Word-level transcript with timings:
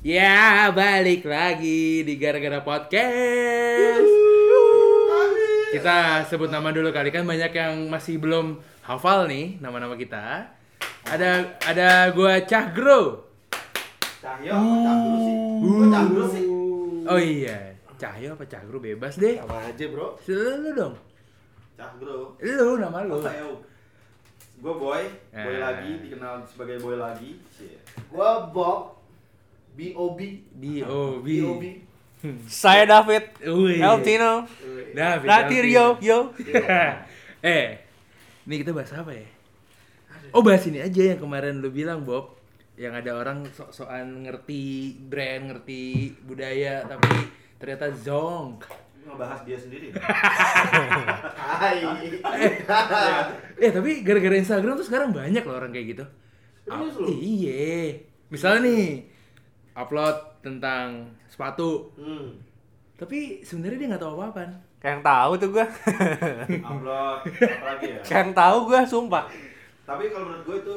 Ya, 0.00 0.72
balik 0.72 1.28
lagi 1.28 2.00
di 2.00 2.16
Gara-Gara 2.16 2.64
Podcast. 2.64 4.08
Kita 5.70 6.24
sebut 6.24 6.48
nama 6.48 6.72
dulu 6.72 6.88
kali 6.88 7.12
kan 7.12 7.28
banyak 7.28 7.52
yang 7.52 7.92
masih 7.92 8.16
belum 8.16 8.56
hafal 8.80 9.28
nih 9.28 9.60
nama-nama 9.60 9.94
kita. 9.94 10.48
Ada 11.04 11.52
ada 11.68 11.88
gua 12.16 12.40
Cahgro. 12.48 13.28
Cahyo 14.24 14.56
apa 14.56 14.76
Cahgro 14.88 15.16
sih? 15.20 15.36
Gua 15.60 15.84
Cahgro 15.92 16.24
sih. 16.32 16.44
Oh 17.04 17.20
iya, 17.20 17.58
Cahyo 18.00 18.32
apa 18.40 18.44
Cahgro 18.48 18.80
bebas 18.80 19.20
deh. 19.20 19.36
Sama 19.36 19.68
aja 19.68 19.84
bro 19.92 20.16
Lu 20.24 20.70
dong. 20.72 20.94
Cahgro. 21.76 22.40
Lu 22.40 22.80
nama 22.80 23.04
lu. 23.04 23.20
Apa 23.20 23.36
ya? 23.36 23.44
Gue 24.60 24.74
boy, 24.76 25.04
boy 25.32 25.56
Eh. 25.56 25.60
lagi, 25.60 25.92
dikenal 26.04 26.44
sebagai 26.44 26.80
boy 26.84 26.96
lagi. 26.96 27.36
Cie. 27.52 27.80
Gua 28.12 28.48
Bob 29.70 30.18
B.O.B. 30.58 31.24
B.O.B 31.24 31.62
Saya 32.50 32.84
David. 32.84 33.32
Eltino 33.40 34.44
David. 34.92 35.26
Natir 35.26 35.64
yo 35.64 35.96
yo 36.04 36.36
eh, 37.40 37.80
ini 38.44 38.54
kita 38.60 38.76
bahas 38.76 38.92
apa 38.92 39.14
ya? 39.16 39.24
Oh 40.36 40.44
bahas 40.44 40.62
ini 40.68 40.84
aja 40.84 41.16
yang 41.16 41.20
kemarin 41.22 41.64
lu 41.64 41.72
bilang 41.72 42.04
Bob, 42.04 42.36
yang 42.76 42.92
ada 42.92 43.16
orang 43.16 43.48
sok-sokan 43.56 44.28
ngerti 44.28 44.94
brand, 45.00 45.48
ngerti 45.48 46.12
budaya, 46.22 46.84
tapi 46.84 47.08
ternyata 47.56 47.88
zonk. 47.96 48.68
Ngebahas 49.00 49.40
dia 49.48 49.56
sendiri. 49.56 49.88
Hai 51.56 51.80
Eh 53.56 53.70
tapi 53.72 54.04
gara-gara 54.04 54.36
Instagram 54.36 54.76
tuh 54.76 54.86
sekarang 54.86 55.10
banyak 55.16 55.40
loh 55.40 55.56
orang 55.56 55.72
kayak 55.72 55.96
gitu. 55.96 56.04
Serius 56.68 56.94
Ah, 56.94 57.00
lu? 57.00 57.08
Iya. 57.08 57.96
Misalnya 58.30 58.60
nih, 58.70 59.09
upload 59.80 60.16
tentang 60.44 61.08
sepatu, 61.26 61.88
Hmm 61.96 62.50
tapi 63.00 63.40
sebenarnya 63.40 63.80
dia 63.80 63.88
nggak 63.96 64.04
tahu 64.04 64.12
apa-apa. 64.20 64.44
Kayak 64.76 64.92
yang 64.92 65.04
tahu 65.04 65.30
tuh 65.40 65.48
gua 65.56 65.66
Upload 66.68 67.18
apa 67.56 67.64
lagi 67.64 67.86
ya? 67.96 68.00
Kayak 68.04 68.20
yang 68.20 68.32
tahu 68.36 68.56
gua 68.68 68.80
sumpah 68.84 69.24
Tapi 69.88 70.04
kalau 70.12 70.24
menurut 70.28 70.44
gue 70.44 70.56
itu 70.62 70.76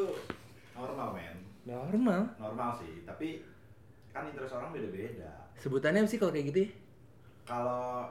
normal 0.74 1.08
men. 1.14 1.38
Normal. 1.68 2.22
Normal 2.40 2.70
sih, 2.80 3.04
tapi 3.06 3.46
kan 4.09 4.26
interest 4.26 4.56
orang 4.58 4.74
beda-beda. 4.74 5.52
Sebutannya 5.59 6.08
sih 6.08 6.18
kalau 6.18 6.34
kayak 6.34 6.50
gitu 6.50 6.59
ya? 6.66 6.70
Kalau 7.46 8.09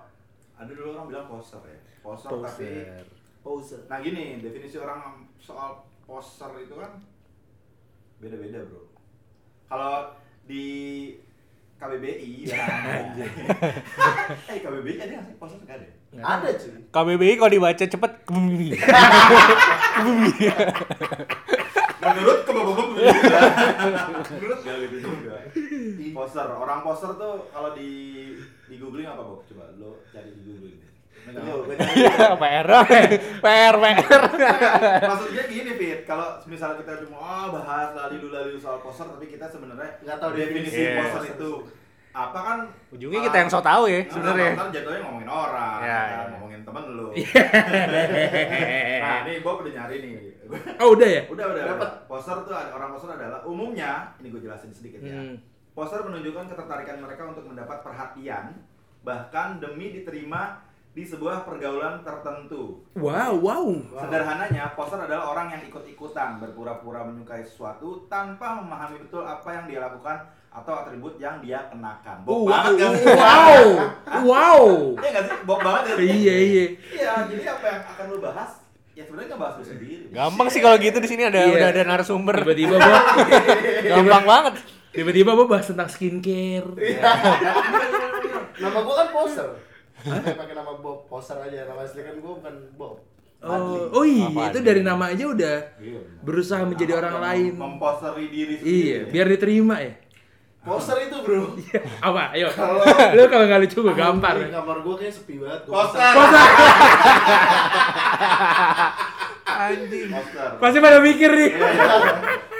ada 0.55 0.71
dulu 0.71 0.95
orang 0.95 1.09
bilang 1.11 1.27
poser 1.27 1.59
ya. 1.67 1.81
Poser, 2.05 2.29
tapi 2.29 2.69
Poser. 2.69 3.05
Poser 3.43 3.81
Nah 3.91 3.99
gini, 3.99 4.39
definisi 4.45 4.77
orang 4.79 5.27
soal 5.43 5.83
poser 6.07 6.53
itu 6.63 6.77
kan 6.77 7.01
beda-beda 8.23 8.63
bro. 8.69 8.87
Kalau 9.67 10.15
di 10.47 10.65
KBBI 11.79 12.31
ya. 12.51 12.63
eh 14.47 14.59
KBBI 14.63 14.95
ada 15.03 15.13
nggak 15.19 15.27
sih 15.27 15.35
poser 15.35 15.59
nggak 15.63 15.77
ada? 15.83 15.87
ya? 15.87 16.23
Ada 16.23 16.49
cuy 16.59 16.79
KBBI 16.91 17.35
kalau 17.39 17.51
dibaca 17.51 17.85
cepet 17.87 18.13
Menurut 22.03 22.39
kebabak 22.43 22.89
Menurut 24.33 24.59
gak 24.63 24.77
gitu 24.83 24.97
juga. 25.07 25.35
Poser, 26.13 26.49
orang 26.51 26.83
poser 26.83 27.11
tuh 27.15 27.47
kalau 27.51 27.71
di 27.73 27.91
di 28.67 28.75
googling 28.77 29.07
apa 29.07 29.23
Bob? 29.23 29.47
Coba 29.47 29.71
lo 29.79 30.03
cari 30.11 30.35
di 30.35 30.43
googling 30.43 30.82
PR 31.23 32.67
PR 33.39 33.75
PR 33.79 34.23
Maksudnya 35.07 35.45
gini 35.47 35.71
Fit, 35.75 36.01
kalau 36.03 36.35
misalnya 36.45 36.83
kita 36.83 36.93
cuma 37.07 37.17
oh, 37.17 37.47
bahas 37.55 37.95
lali-lali 37.95 38.59
soal 38.59 38.83
poser 38.83 39.07
tapi 39.07 39.27
kita 39.29 39.47
sebenarnya 39.47 40.03
Nggak 40.03 40.17
tahu 40.19 40.31
definisi 40.35 40.81
poser 40.93 41.23
poser. 41.23 41.35
itu 41.35 41.53
apa 42.13 42.39
kan 42.39 42.59
Ujungnya 42.93 43.21
kita 43.25 43.37
yang 43.39 43.49
so 43.49 43.65
tau 43.65 43.89
ya 43.89 44.05
Nah, 44.05 44.11
sebenarnya 44.11 44.51
Ntar 44.53 44.69
jatuhnya 44.69 45.01
ngomongin 45.01 45.31
orang, 45.31 45.79
Ya, 45.81 45.89
kan? 45.89 46.05
ya. 46.05 46.29
ngomongin 46.37 46.61
temen 46.63 46.85
lu. 46.93 47.09
nah, 49.03 49.17
ini 49.25 49.33
Bob 49.41 49.57
udah 49.65 49.73
nyari 49.73 49.97
nih. 49.99 50.13
Oh 50.77 50.93
udah 50.93 51.09
ya? 51.09 51.23
udah, 51.33 51.47
udah, 51.49 51.63
udah. 51.73 51.91
Poster 52.05 52.37
tuh 52.45 52.53
orang 52.53 52.93
poster 52.93 53.11
adalah 53.17 53.41
umumnya, 53.49 54.13
ini 54.21 54.29
gue 54.29 54.45
jelasin 54.45 54.69
sedikit 54.69 55.01
ya. 55.01 55.17
Hmm. 55.17 55.41
Poster 55.73 56.05
menunjukkan 56.05 56.53
ketertarikan 56.53 57.01
mereka 57.01 57.23
untuk 57.25 57.49
mendapat 57.49 57.81
perhatian, 57.81 58.61
bahkan 59.01 59.57
demi 59.57 59.97
diterima 59.97 60.61
di 60.93 61.09
sebuah 61.09 61.49
pergaulan 61.49 62.05
tertentu. 62.05 62.85
Wow, 63.01 63.41
wow. 63.41 63.65
Sederhananya, 63.97 64.77
poster 64.77 65.01
adalah 65.01 65.33
orang 65.33 65.49
yang 65.49 65.63
ikut-ikutan 65.65 66.37
berpura-pura 66.37 67.09
menyukai 67.09 67.41
sesuatu 67.41 68.05
tanpa 68.13 68.61
memahami 68.61 69.01
betul 69.01 69.25
apa 69.25 69.49
yang 69.57 69.65
dia 69.73 69.81
lakukan 69.81 70.29
atau 70.53 70.85
atribut 70.85 71.17
yang 71.17 71.41
dia 71.41 71.65
kenakan. 71.73 72.29
Wow, 72.29 72.45
banget 72.45 72.73
gak 72.77 72.91
sih? 73.01 73.07
wow, 73.09 73.65
wow. 74.29 74.65
Iya 75.01 75.09
nggak 75.17 75.25
sih? 75.25 75.37
Bob 75.49 75.61
banget 75.65 75.83
ya? 75.89 75.95
Iya, 75.97 76.37
iya. 76.45 76.65
Iya, 76.93 77.13
jadi 77.33 77.45
apa 77.57 77.65
yang 77.65 77.81
akan 77.89 78.05
lu 78.13 78.19
bahas? 78.21 78.51
Ya 78.93 79.03
sebenarnya 79.09 79.29
nggak 79.33 79.41
bahas 79.41 79.55
lu 79.57 79.65
sendiri. 79.65 80.05
Gampang 80.13 80.49
sih 80.53 80.61
kalau 80.61 80.77
gitu 80.77 80.99
di 81.01 81.09
sini 81.09 81.23
ada 81.25 81.41
Iya. 81.41 81.57
udah 81.57 81.69
ada 81.73 81.83
narasumber 81.89 82.37
Tiba-tiba 82.45 82.77
Bob, 82.77 83.01
Gampang 83.97 84.25
banget 84.29 84.55
tiba-tiba 84.93 85.33
Bob 85.33 85.49
bahas 85.49 85.65
tentang 85.65 85.89
skincare. 85.89 86.69
Nama 88.61 88.79
gua 88.85 88.95
kan 89.01 89.09
poser 89.09 89.72
Saya 90.03 90.35
pakai 90.35 90.53
nama 90.53 90.73
Bob 90.75 91.07
poser 91.07 91.39
aja 91.39 91.65
Nama 91.65 91.81
asli 91.81 92.01
kan 92.01 92.15
gua 92.19 92.33
bukan 92.37 92.55
Bob. 92.75 92.97
Oh, 93.41 93.91
oh 93.93 94.05
iya, 94.05 94.27
Apa 94.29 94.41
itu 94.49 94.59
aja? 94.59 94.69
dari 94.69 94.81
nama 94.81 95.05
aja 95.09 95.25
udah 95.25 95.57
Iya. 95.77 95.99
berusaha 96.21 96.63
menjadi 96.63 96.95
orang 96.95 97.17
lain. 97.19 97.53
Memposteri 97.53 98.27
diri 98.29 98.55
sendiri. 98.57 98.79
Iya, 98.85 98.99
biar 99.09 99.27
diterima 99.29 99.77
ya. 99.79 99.95
Poser 100.63 100.95
itu 101.03 101.17
bro 101.21 101.59
Apa? 102.01 102.31
Ayo. 102.31 102.47
Kalau- 102.49 102.87
Lu 103.19 103.27
kalau 103.27 103.45
nggak 103.45 103.61
lucu 103.61 103.79
gue 103.81 103.95
gampar. 103.97 104.39
Di 104.39 104.47
kamar 104.49 104.79
gua 104.81 104.95
kayak 104.95 105.11
sepi 105.13 105.35
banget 105.37 105.61
gua 105.65 105.75
Poster. 105.77 106.13
Anjing 109.45 110.07
Poster. 110.09 110.49
Pasti 110.59 110.79
pada 110.79 110.99
mikir 110.99 111.31
nih. 111.33 111.51
Iya, 111.51 111.69
iya. 111.69 111.91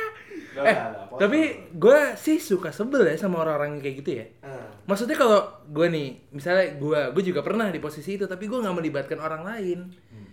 Eh, 0.53 0.77
poster. 1.09 1.17
tapi 1.19 1.41
gue 1.73 1.99
sih 2.15 2.37
suka 2.37 2.69
sebel 2.71 3.09
ya 3.09 3.17
sama 3.17 3.41
orang-orang 3.41 3.73
yang 3.73 3.83
kayak 3.83 3.97
gitu 3.99 4.11
ya. 4.15 4.27
Nah, 4.43 4.62
Maksudnya 4.83 5.15
kalau 5.15 5.41
gue 5.71 5.87
nih, 5.87 6.09
misalnya 6.35 6.75
gue, 6.75 7.01
gue 7.15 7.23
juga 7.23 7.41
pernah 7.47 7.71
di 7.71 7.79
posisi 7.79 8.19
itu, 8.19 8.27
tapi 8.27 8.51
gue 8.51 8.59
nggak 8.59 8.77
melibatkan 8.77 9.19
orang 9.23 9.47
lain. 9.47 9.79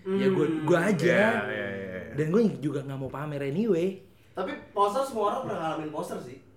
Ya 0.09 0.25
gue, 0.25 0.45
gue 0.65 0.79
aja. 0.79 1.05
Iya, 1.05 1.29
iya, 1.45 1.67
iya, 1.69 1.97
iya. 2.09 2.13
Dan 2.17 2.33
gue 2.33 2.41
juga 2.57 2.81
nggak 2.81 2.97
mau 2.97 3.11
pamer 3.13 3.45
anyway. 3.45 4.01
Tapi 4.33 4.51
poser 4.73 5.05
semua 5.05 5.33
orang 5.33 5.39
pernah 5.45 5.57
ngalamin 5.61 5.91
poser 5.93 6.19
sih 6.23 6.49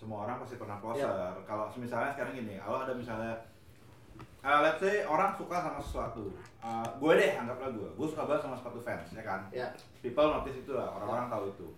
semua 0.00 0.24
orang 0.24 0.40
pasti 0.40 0.56
pernah 0.56 0.80
poster. 0.80 1.12
Kalau 1.44 1.68
misalnya 1.76 2.16
sekarang 2.16 2.32
gini, 2.32 2.56
kalau 2.56 2.80
ada 2.80 2.96
misalnya 2.96 3.36
uh, 4.40 4.64
let's 4.64 4.80
say 4.80 5.04
orang 5.04 5.36
suka 5.36 5.60
sama 5.60 5.76
sesuatu. 5.76 6.32
Uh, 6.64 6.88
gue 6.96 7.12
deh, 7.20 7.36
anggaplah 7.36 7.68
gue. 7.68 7.88
Gue 8.00 8.08
suka 8.08 8.24
banget 8.24 8.48
sama 8.48 8.56
sepatu 8.56 8.80
fans, 8.80 9.12
ya 9.12 9.20
kan? 9.20 9.44
Ya 9.52 9.68
People 10.00 10.32
notice 10.32 10.64
itu 10.64 10.72
lah, 10.72 10.96
orang-orang 10.96 11.28
tahu 11.28 11.44
itu. 11.52 11.68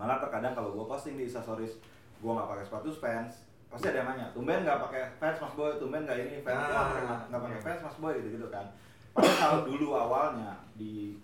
Malah 0.00 0.16
terkadang 0.16 0.56
kalau 0.56 0.72
gue 0.72 0.84
posting 0.88 1.20
di 1.20 1.28
instastories, 1.28 1.76
gue 2.24 2.30
nggak 2.32 2.48
pakai 2.48 2.64
sepatu 2.64 2.88
fans, 2.96 3.44
pasti 3.70 3.86
ada 3.86 3.98
yang 3.98 4.08
nanya, 4.10 4.26
tumben 4.30 4.60
nggak 4.60 4.82
pakai 4.82 5.02
fans 5.16 5.38
mas 5.38 5.54
boy, 5.54 5.70
tumben 5.78 6.02
nggak 6.02 6.18
ini 6.18 6.42
fans, 6.42 6.58
Ah. 6.60 7.22
nggak 7.26 7.40
pakai 7.40 7.58
fans 7.60 7.80
mas 7.80 7.96
boy 7.96 8.12
gitu 8.16 8.28
gitu 8.34 8.48
kan. 8.48 8.66
Padahal 9.10 9.36
kalau 9.36 9.60
dulu 9.64 9.86
awalnya 9.92 10.50
di 10.74 11.14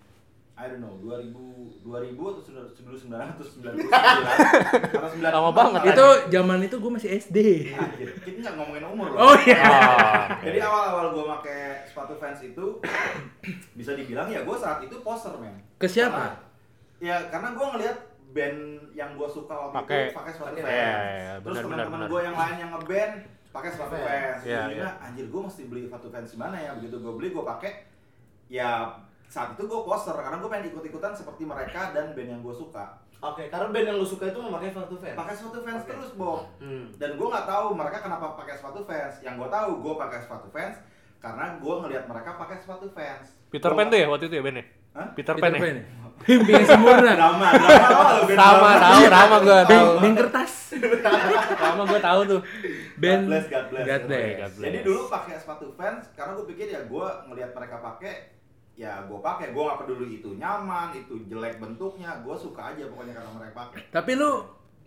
I 0.57 0.65
don't 0.65 0.81
know, 0.81 0.97
2000, 1.05 1.85
2000 1.85 2.17
atau 2.17 2.41
sebelum 2.73 2.97
1999 2.97 3.13
atau 3.13 3.45
90 3.45 5.21
Lama 5.21 5.51
banget. 5.53 5.81
Itu 5.93 6.07
zaman 6.33 6.59
itu 6.59 6.75
gue 6.75 6.91
masih 6.91 7.09
SD. 7.15 7.37
Anjir, 7.69 8.09
kita 8.17 8.37
nggak 8.41 8.55
ngomongin 8.57 8.83
umur 8.83 9.05
loh. 9.13 9.17
Oh 9.21 9.35
iya. 9.37 9.61
Oh, 9.61 10.25
Jadi 10.41 10.57
awal-awal 10.57 11.13
gue 11.13 11.25
pakai 11.29 11.61
sepatu 11.85 12.17
fans 12.17 12.41
itu 12.41 12.65
bisa 13.71 13.93
dibilang 13.93 14.25
ya 14.27 14.41
gue 14.41 14.57
saat 14.57 14.81
itu 14.81 14.97
poser 14.99 15.37
men. 15.37 15.53
Ke 15.77 15.85
siapa? 15.85 16.33
Karena- 16.33 16.41
ya 16.97 17.15
karena 17.29 17.53
gue 17.53 17.65
ngeliat 17.67 17.97
band 18.37 18.59
yang 18.93 19.17
gue 19.17 19.25
suka 19.25 19.55
waktu 19.57 19.75
Pakai- 19.81 20.05
itu 20.05 20.13
pakai 20.13 20.31
sepatu 20.37 20.53
fans. 20.55 20.69
Iya, 20.69 20.93
iya, 21.17 21.33
Terus 21.41 21.55
teman-teman 21.59 21.99
gue 22.05 22.21
yang 22.21 22.37
lain 22.37 22.55
yang 22.61 22.71
ngeband 22.77 23.13
pakai 23.49 23.69
sepatu 23.73 23.95
Fans. 23.97 24.39
Iya, 24.45 24.59
Jadi 24.69 24.75
iya. 24.77 24.89
anjir 25.01 25.25
gue 25.25 25.41
mesti 25.41 25.61
beli 25.65 25.81
sepatu 25.83 26.07
fans 26.07 26.29
di 26.29 26.37
mana 26.37 26.55
ya? 26.55 26.71
Begitu 26.77 26.95
gue 27.01 27.13
beli 27.17 27.33
gue 27.33 27.41
pakai 27.41 27.71
ya 28.47 28.93
saat 29.25 29.57
itu 29.57 29.63
gue 29.65 29.79
poser 29.81 30.13
karena 30.13 30.37
gue 30.37 30.47
pengen 30.47 30.65
ikut-ikutan 30.69 31.11
seperti 31.11 31.43
mereka 31.43 31.91
dan 31.91 32.13
band 32.13 32.29
yang 32.29 32.41
gue 32.45 32.53
suka. 32.53 33.01
Oke, 33.17 33.49
karena 33.49 33.73
band 33.73 33.87
yang 33.87 33.97
lu 33.97 34.05
suka 34.05 34.29
itu 34.29 34.37
memakai 34.37 34.69
sepatu 34.69 34.93
fans 34.95 35.17
Pakai 35.17 35.33
sepatu 35.33 35.57
fans 35.65 35.81
Oke. 35.81 35.89
terus, 35.89 36.11
Bob. 36.13 36.45
Hmm 36.61 36.85
dan 36.95 37.17
gue 37.17 37.27
nggak 37.27 37.45
tahu 37.45 37.67
mereka 37.73 37.97
kenapa 37.99 38.37
pakai 38.37 38.53
sepatu 38.53 38.85
fans 38.85 39.15
yang 39.19 39.41
gue 39.41 39.49
tahu 39.49 39.69
gue 39.81 39.93
pakai 39.97 40.19
sepatu 40.21 40.47
fans 40.53 40.77
karena 41.17 41.57
gue 41.57 41.73
ngelihat 41.81 42.05
mereka 42.05 42.37
pakai 42.37 42.57
sepatu 42.61 42.85
fans 42.93 43.33
Peter 43.49 43.73
Pan 43.73 43.89
tuh 43.89 43.97
ya 43.97 44.05
waktu 44.05 44.29
itu 44.29 44.37
ya 44.37 44.43
bandnya? 44.45 44.65
Hah? 44.97 45.07
Peter, 45.13 45.33
Peter 45.37 45.45
Pan 45.45 45.53
ya? 45.53 45.61
Pan 45.61 45.75
ya? 45.77 45.85
Yang 46.49 46.65
sempurna. 46.67 47.13
lo 47.13 47.29
band 48.27 48.33
Sama 48.33 48.69
drama? 48.73 48.81
tahu, 48.81 49.01
sama 49.07 49.37
gua 49.37 49.59
Beng, 49.61 49.77
tahu. 49.79 49.91
beng 50.01 50.15
kertas. 50.17 50.53
Sama 51.61 51.83
gua 51.85 51.99
tahu 52.01 52.19
tuh. 52.25 52.41
Band. 52.97 53.23
God 53.23 53.29
bless, 53.29 53.45
God 53.47 53.65
bless. 53.69 53.85
God 53.85 54.01
bless. 54.09 54.33
God 54.35 54.51
bless. 54.57 54.65
jadi 54.65 54.77
dulu 54.81 55.01
pakai 55.07 55.35
sepatu 55.37 55.67
fans 55.71 56.03
karena 56.11 56.31
gue 56.33 56.45
pikir 56.49 56.67
ya 56.67 56.81
gue 56.83 57.05
ngelihat 57.29 57.51
mereka 57.53 57.77
pakai 57.79 58.13
ya 58.73 59.05
gue 59.05 59.19
pakai 59.19 59.53
gue 59.53 59.63
nggak 59.63 59.79
peduli 59.79 60.07
itu 60.17 60.29
nyaman 60.33 60.93
itu 60.93 61.21
jelek 61.25 61.57
bentuknya 61.57 62.21
gue 62.21 62.35
suka 62.35 62.73
aja 62.73 62.89
pokoknya 62.89 63.13
karena 63.13 63.31
mereka 63.33 63.53
pakai 63.55 63.79
Tapi 63.89 64.11
lu 64.13 64.31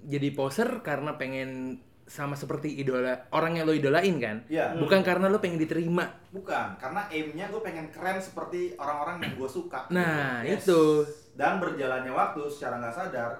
jadi 0.02 0.28
poser 0.30 0.82
karena 0.82 1.14
pengen 1.14 1.78
sama 2.10 2.34
seperti 2.34 2.74
idola 2.74 3.30
orang 3.30 3.54
yang 3.54 3.64
lo 3.64 3.72
idolain 3.72 4.18
kan? 4.18 4.42
Iya. 4.50 4.74
Bukan 4.74 4.98
karena 5.00 5.30
lo 5.30 5.38
pengen 5.38 5.56
diterima. 5.56 6.10
Bukan, 6.34 6.74
karena 6.74 7.06
aimnya 7.06 7.46
gue 7.46 7.62
pengen 7.62 7.86
keren 7.88 8.18
seperti 8.18 8.74
orang-orang 8.74 9.22
yang 9.22 9.38
gue 9.38 9.46
suka. 9.46 9.86
Nah, 9.88 10.42
Yes. 10.42 10.66
itu. 10.66 11.06
Dan 11.32 11.62
berjalannya 11.62 12.10
waktu 12.10 12.50
secara 12.50 12.82
nggak 12.82 12.90
sadar, 12.92 13.32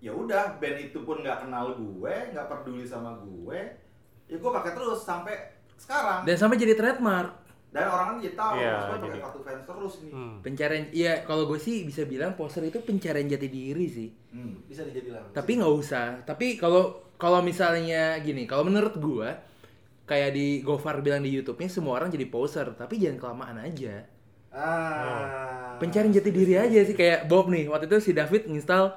ya 0.00 0.10
udah 0.10 0.56
band 0.56 0.80
itu 0.82 1.04
pun 1.04 1.20
nggak 1.20 1.44
kenal 1.44 1.76
gue, 1.76 2.14
nggak 2.32 2.48
peduli 2.48 2.82
sama 2.82 3.20
gue, 3.20 3.60
ya 4.24 4.36
gue 4.40 4.50
pakai 4.50 4.72
terus 4.72 5.04
sampai 5.04 5.36
sekarang. 5.76 6.24
Dan 6.24 6.40
sampai 6.40 6.56
jadi 6.56 6.72
trademark. 6.72 7.44
Dan 7.68 7.84
orang 7.84 8.06
kan 8.06 8.16
jadi 8.22 8.32
tahu, 8.32 8.54
Mas 8.54 8.64
Boy 8.64 8.92
pakai 8.96 9.02
jadi- 9.04 9.20
kartu 9.20 9.40
fans 9.42 9.62
terus 9.66 9.94
nih. 10.00 10.12
Hmm. 10.14 10.34
Pencarian, 10.40 10.84
iya 10.88 11.12
kalau 11.20 11.44
gue 11.44 11.58
sih 11.58 11.84
bisa 11.84 12.06
bilang 12.06 12.32
poser 12.32 12.64
itu 12.64 12.80
pencarian 12.80 13.28
jati 13.28 13.48
diri 13.50 13.86
sih. 13.90 14.08
Hmm. 14.32 14.64
Bisa 14.64 14.88
dibilang. 14.88 15.28
Tapi 15.36 15.58
nggak 15.60 15.74
usah. 15.74 16.22
Tapi 16.24 16.56
kalau 16.56 17.03
kalau 17.16 17.40
misalnya 17.40 18.18
gini, 18.20 18.44
kalau 18.44 18.66
menurut 18.66 18.94
gue 18.98 19.28
kayak 20.04 20.30
di 20.36 20.60
Gofar 20.60 21.00
bilang 21.00 21.24
di 21.24 21.32
YouTube-nya 21.32 21.70
semua 21.72 21.96
orang 21.96 22.12
jadi 22.12 22.28
poser, 22.28 22.68
tapi 22.76 23.00
jangan 23.00 23.18
kelamaan 23.20 23.56
aja. 23.64 24.04
Ah. 24.54 25.74
Pencarian 25.82 26.14
jati 26.14 26.30
diri 26.30 26.54
aja 26.54 26.78
sih 26.86 26.94
kayak 26.94 27.26
Bob 27.26 27.50
nih. 27.50 27.66
Waktu 27.66 27.90
itu 27.90 27.98
si 27.98 28.10
David 28.14 28.46
nginstal 28.46 28.94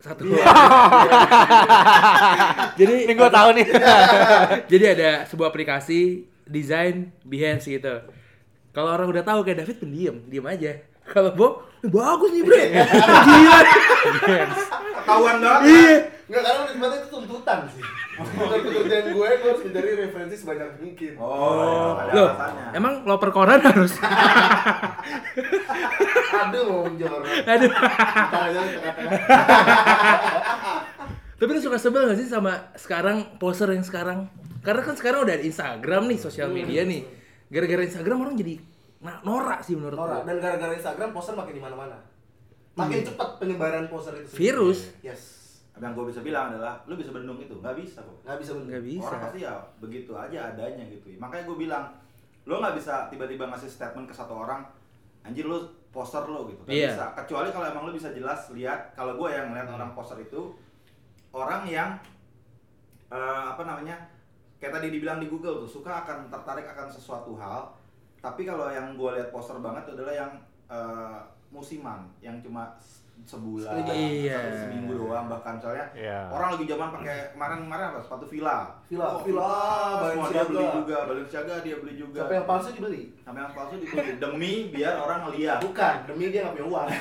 satu. 0.00 0.24
jadi 2.80 2.94
Ini 3.04 3.12
gue 3.12 3.30
tahu 3.30 3.48
nih. 3.60 3.66
jadi 4.72 4.84
ada 4.96 5.10
sebuah 5.28 5.52
aplikasi 5.52 6.24
desain 6.48 7.12
Behance 7.26 7.68
gitu. 7.68 7.92
Kalau 8.72 8.92
orang 8.92 9.08
udah 9.08 9.24
tahu 9.24 9.40
kayak 9.44 9.64
David 9.64 9.76
pendiam, 9.80 10.16
diam 10.28 10.46
aja. 10.48 10.76
Kalau 11.06 11.32
Bob, 11.32 11.64
"Eh, 11.80 11.88
bagus 11.88 12.30
nih 12.34 12.42
bre, 12.44 12.62
gila. 13.24 13.58
Ketahuan 15.00 15.36
banget. 15.38 15.62
Iya. 15.70 15.96
Enggak, 16.26 16.42
karena 16.42 16.62
nikmatnya 16.66 16.98
itu 16.98 17.08
tuntutan 17.08 17.58
sih. 17.70 17.82
Bukan 18.34 18.58
pekerjaan 18.60 19.04
gue, 19.08 19.14
gue 19.14 19.46
harus 19.46 19.62
mencari 19.62 19.90
referensi 19.96 20.34
sebanyak 20.34 20.68
mungkin. 20.76 21.12
Oh, 21.16 21.94
ada 21.94 22.10
Loh, 22.10 22.28
alasannya. 22.28 22.66
emang 22.74 22.94
loper 23.04 23.30
koran 23.30 23.62
harus? 23.62 23.94
Aduh, 26.36 26.62
mau 26.66 26.90
jorok. 26.92 27.30
Aduh. 27.46 27.70
Ntar 27.70 28.42
aja. 28.44 28.60
Tapi 31.36 31.50
lu 31.52 31.60
suka 31.60 31.76
sebel 31.76 32.08
gak 32.08 32.16
sih 32.16 32.26
sama 32.26 32.72
sekarang 32.74 33.36
poser 33.36 33.68
yang 33.68 33.84
sekarang? 33.84 34.26
Karena 34.60 34.82
kan 34.82 34.96
sekarang 34.96 35.22
udah 35.22 35.36
ada 35.36 35.44
Instagram 35.44 36.08
nih, 36.08 36.18
sosial 36.18 36.48
media 36.48 36.82
nih. 36.82 37.04
Gara-gara 37.46 37.84
Instagram 37.84 38.18
orang 38.18 38.34
jadi 38.34 38.58
na- 38.98 39.22
norak 39.22 39.62
sih 39.62 39.78
menurut 39.78 39.94
Norak. 39.94 40.24
gua. 40.24 40.26
Dan 40.26 40.36
gara-gara 40.40 40.72
Instagram 40.72 41.12
poster 41.12 41.38
makin 41.38 41.54
di 41.54 41.62
mana-mana. 41.62 42.02
Makin 42.74 43.04
cepat 43.04 43.38
penyebaran 43.38 43.86
poster 43.86 44.16
itu. 44.16 44.26
sendiri. 44.26 44.40
Virus. 44.42 44.78
Yes. 45.00 45.22
Yang 45.76 45.92
gue 45.92 46.04
bisa 46.08 46.20
bilang 46.20 46.44
adalah, 46.50 46.80
lu 46.88 46.96
bisa 46.96 47.12
bendung 47.12 47.36
itu, 47.36 47.52
nggak 47.52 47.76
bisa 47.76 48.00
kok. 48.00 48.16
Nggak 48.24 48.38
bisa 48.40 48.50
bener. 48.56 48.68
Nggak 48.72 48.84
bisa. 48.88 49.06
Orang 49.12 49.22
pasti 49.28 49.38
ya 49.44 49.54
begitu 49.76 50.12
aja 50.16 50.38
adanya 50.50 50.84
gitu. 50.88 51.06
Makanya 51.20 51.44
gue 51.44 51.56
bilang, 51.58 51.84
lo 52.48 52.54
nggak 52.58 52.76
bisa 52.76 52.94
tiba-tiba 53.08 53.44
ngasih 53.46 53.68
statement 53.68 54.08
ke 54.08 54.14
satu 54.16 54.32
orang, 54.32 54.64
anjir 55.20 55.44
lo 55.44 55.60
poster 55.92 56.24
lo 56.24 56.48
gitu. 56.48 56.64
Nggak 56.64 56.76
Iya. 56.76 56.88
bisa. 56.96 57.04
Kecuali 57.14 57.48
kalau 57.50 57.66
emang 57.68 57.84
lo 57.84 57.92
bisa 57.92 58.08
jelas 58.10 58.48
lihat, 58.50 58.96
kalau 58.96 59.20
gue 59.20 59.28
yang 59.28 59.52
ngeliat 59.52 59.68
orang 59.68 59.92
poster 59.92 60.16
itu 60.16 60.56
orang 61.30 61.68
yang 61.68 61.92
eh, 63.06 63.44
apa 63.46 63.62
namanya, 63.62 63.94
kayak 64.58 64.80
tadi 64.80 64.88
dibilang 64.90 65.20
di 65.20 65.28
Google 65.28 65.62
tuh 65.62 65.70
suka 65.70 66.02
akan 66.02 66.26
tertarik 66.26 66.66
akan 66.66 66.88
sesuatu 66.88 67.36
hal. 67.36 67.68
Tapi 68.18 68.42
kalau 68.42 68.66
yang 68.72 68.96
gue 68.96 69.10
lihat 69.14 69.28
poster 69.30 69.60
banget 69.60 69.86
itu 69.86 69.92
adalah 70.00 70.14
yang 70.16 70.32
eh, 70.66 71.20
musiman, 71.52 72.02
yang 72.18 72.40
cuma 72.42 72.74
sebulan, 73.18 73.80
Iya. 73.82 74.36
satu 74.36 74.56
seminggu 74.62 74.92
doang 74.98 75.26
bahkan 75.26 75.56
soalnya 75.56 75.86
Iya. 75.92 76.28
orang 76.28 76.48
lagi 76.52 76.64
zaman 76.66 76.88
pakai 76.92 77.16
kemarin 77.32 77.58
kemarin 77.60 77.84
apa 77.88 77.98
sepatu 77.98 78.24
Villa 78.26 78.58
Villa, 78.84 79.06
Oh, 79.08 79.20
Villa, 79.20 79.50
semua 80.04 80.28
dia 80.28 80.44
beli 80.44 80.66
juga 80.76 80.98
Balenciaga 81.04 81.54
dia 81.60 81.76
beli 81.76 81.94
juga 81.96 82.18
Sampai 82.20 82.36
yang 82.36 82.46
palsu 82.46 82.68
dibeli. 82.70 83.02
sampai 83.18 83.40
yang 83.40 83.52
palsu 83.52 83.74
dibeli 83.76 84.10
demi 84.16 84.52
biar 84.68 84.94
orang 84.96 85.18
ngeliat 85.24 85.58
Bukan, 85.60 85.94
demi 86.04 86.24
dia 86.28 86.40
nggak 86.42 86.54
punya 86.54 86.66
uang. 86.68 86.86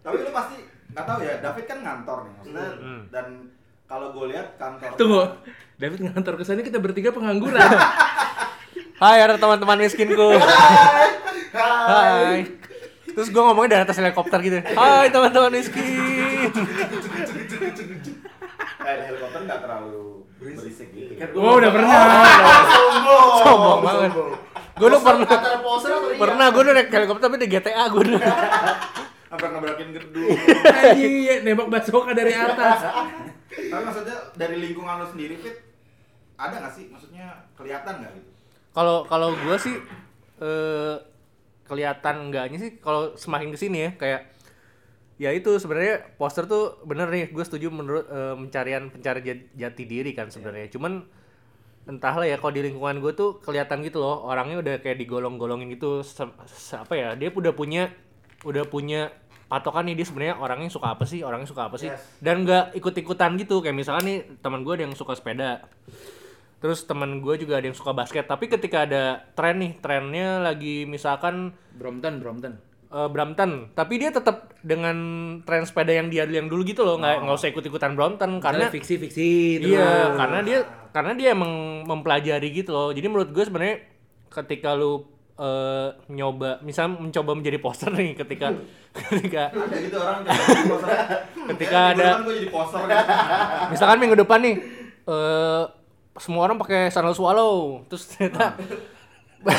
tapi 0.00 0.16
lu 0.18 0.30
pasti 0.30 0.56
nggak 0.88 1.04
tahu 1.04 1.18
ya 1.20 1.34
David 1.38 1.64
kan 1.66 1.78
ngantor 1.80 2.18
nih 2.20 2.32
maksudnya 2.34 2.66
Hmm. 2.78 3.02
dan 3.08 3.26
kalau 3.84 4.12
gue 4.12 4.26
lihat 4.28 4.46
kantor 4.54 4.90
Tunggu. 4.94 5.22
David 5.76 6.00
ngantor 6.04 6.34
ke 6.34 6.42
sana 6.42 6.60
kita 6.60 6.76
bertiga 6.76 7.08
pengangguran. 7.08 7.56
Hai 8.98 9.18
ada 9.20 9.34
teman-teman 9.34 9.78
miskinku. 9.78 10.34
Hai. 11.54 12.42
Terus 13.18 13.34
gue 13.34 13.42
ngomongnya 13.42 13.70
dari 13.74 13.82
atas 13.82 13.98
helikopter 13.98 14.38
gitu. 14.46 14.62
Hai 14.62 15.10
teman-teman 15.10 15.50
miskin. 15.50 16.54
eh 18.78 18.98
helikopter 19.10 19.40
nggak 19.42 19.58
terlalu 19.58 20.22
berisik 20.38 20.94
gitu 20.94 21.18
Kan 21.18 21.34
Oh, 21.34 21.58
udah 21.58 21.70
pernah. 21.74 21.98
Sombong. 22.70 23.30
Sombong 23.42 23.80
banget. 23.82 24.10
Gue 24.78 24.88
Poster 24.94 25.02
pernah. 25.02 25.26
Iya? 25.34 26.14
Pernah 26.14 26.46
gue 26.54 26.62
udah 26.62 26.74
naik 26.78 26.88
helikopter 26.94 27.22
tapi 27.26 27.36
di 27.42 27.48
GTA 27.50 27.84
gue 27.90 28.00
udah. 28.06 28.22
sampai 29.28 29.44
ngebrakin 29.52 29.92
gedung 29.92 30.32
iya, 30.96 31.44
nembak 31.44 31.68
basoka 31.68 32.16
dari 32.16 32.32
atas. 32.32 32.80
tapi 33.52 33.82
maksudnya 33.84 34.16
dari 34.40 34.56
lingkungan 34.56 35.04
lo 35.04 35.06
sendiri 35.12 35.36
Fit 35.36 35.68
ada 36.40 36.64
nggak 36.64 36.72
sih 36.72 36.88
maksudnya 36.88 37.44
kelihatan 37.52 38.00
nggak 38.00 38.12
gitu 38.16 38.30
Kalau 38.72 39.04
kalau 39.04 39.36
gue 39.36 39.56
sih 39.60 39.76
eh 40.40 40.96
kelihatan 41.68 42.32
enggaknya 42.32 42.58
sih 42.58 42.70
kalau 42.80 43.12
semakin 43.14 43.52
ke 43.52 43.58
sini 43.60 43.78
ya 43.78 43.90
kayak 43.94 44.20
ya 45.18 45.30
itu 45.30 45.50
sebenarnya 45.58 46.14
poster 46.14 46.46
tuh 46.46 46.78
bener 46.82 47.10
nih 47.10 47.28
gue 47.28 47.42
setuju 47.42 47.68
menurut 47.68 48.06
eh, 48.06 48.34
pencarian 48.34 48.88
pencari 48.88 49.20
jat- 49.20 49.50
jati 49.52 49.82
diri 49.84 50.14
kan 50.14 50.30
sebenarnya. 50.30 50.70
Cuman 50.70 51.02
entahlah 51.84 52.22
ya 52.22 52.36
kalau 52.36 52.52
di 52.52 52.62
lingkungan 52.62 53.00
gue 53.00 53.12
tuh 53.12 53.40
kelihatan 53.40 53.80
gitu 53.80 53.98
loh 53.98 54.24
orangnya 54.24 54.60
udah 54.60 54.74
kayak 54.78 55.00
digolong-golongin 55.00 55.72
gitu 55.72 56.04
se- 56.04 56.20
se- 56.46 56.76
apa 56.76 56.94
ya 56.94 57.08
dia 57.14 57.32
udah 57.32 57.50
punya 57.50 57.88
udah 58.44 58.62
punya 58.64 59.08
patokan 59.48 59.88
nih 59.88 59.96
dia 59.96 60.04
sebenarnya 60.04 60.36
orangnya 60.36 60.68
suka 60.68 60.92
apa 60.92 61.08
sih 61.08 61.24
orangnya 61.24 61.48
suka 61.48 61.66
apa 61.66 61.80
sih. 61.80 61.88
Yes. 61.88 62.04
dan 62.20 62.44
nggak 62.44 62.76
ikut-ikutan 62.76 63.40
gitu 63.40 63.58
kayak 63.58 63.72
misalkan 63.74 64.04
nih 64.04 64.18
teman 64.38 64.60
gue 64.62 64.72
ada 64.76 64.84
yang 64.84 64.92
suka 64.92 65.16
sepeda 65.16 65.64
terus 66.58 66.82
teman 66.82 67.18
gue 67.18 67.34
juga 67.36 67.56
ada 67.56 67.66
yang 67.66 67.74
suka 67.74 67.92
basket 67.92 68.24
tapi 68.24 68.46
ketika 68.46 68.82
ada 68.82 69.02
tren 69.32 69.58
nih 69.58 69.72
trennya 69.76 70.40
lagi 70.40 70.82
misalkan 70.84 71.54
Brompton, 71.70 72.18
Brompton. 72.18 72.52
eh, 72.88 73.08
Brampton 73.08 73.50
tapi 73.72 73.94
dia 73.96 74.10
tetap 74.10 74.50
dengan 74.58 74.96
tren 75.42 75.62
sepeda 75.62 75.92
yang 75.92 76.08
dia 76.08 76.24
yang 76.24 76.46
dulu 76.46 76.64
gitu 76.64 76.82
loh 76.82 76.96
nggak 76.96 77.14
nggak 77.20 77.36
usah 77.36 77.48
ikut-ikutan 77.48 77.94
Brampton 77.94 78.38
karena 78.38 78.66
fiksi-fiksi 78.68 79.28
terus. 79.56 79.70
iya 79.70 79.90
karena 80.14 80.38
dia 80.40 80.58
karena 80.90 81.12
dia 81.12 81.28
emang 81.30 81.52
mempelajari 81.84 82.48
gitu 82.52 82.70
loh 82.70 82.90
jadi 82.90 83.06
menurut 83.06 83.30
gue 83.30 83.44
sebenarnya 83.44 83.76
ketika 84.28 84.74
lu 84.74 85.06
eh, 85.36 85.88
nyoba 86.08 86.58
misal 86.60 86.90
mencoba 86.90 87.32
menjadi 87.32 87.58
poster 87.58 87.88
nih 87.88 88.16
ketika 88.16 88.50
ketika 88.98 89.42
ada 89.52 89.76
gitu 89.78 89.94
orang 89.96 90.26
yang 90.26 90.34
jadi 90.34 90.64
poster 90.66 90.90
Ketika 91.48 91.78
ada- 91.88 92.02
depan 92.10 92.22
gue 92.24 92.34
jadi 92.34 92.50
poster 92.50 92.80
gitu. 92.82 93.04
misalkan 93.70 93.98
minggu 94.00 94.16
depan 94.18 94.38
nih 94.42 94.56
eh 95.06 95.64
semua 96.18 96.42
orang 96.42 96.56
pakai 96.56 96.88
sandal 96.88 97.12
swallow 97.12 97.82
terus 97.86 98.06
ternyata 98.06 98.54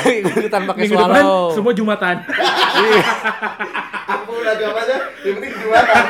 ikutan 0.06 0.62
pakai 0.66 0.82
swallow 0.86 1.50
semua 1.50 1.72
Jumatan. 1.72 2.16
Apa 2.20 4.22
pun 4.26 4.42
agamanya, 4.42 4.96
yang 5.22 5.34
penting 5.36 5.52
jualan. 5.56 6.04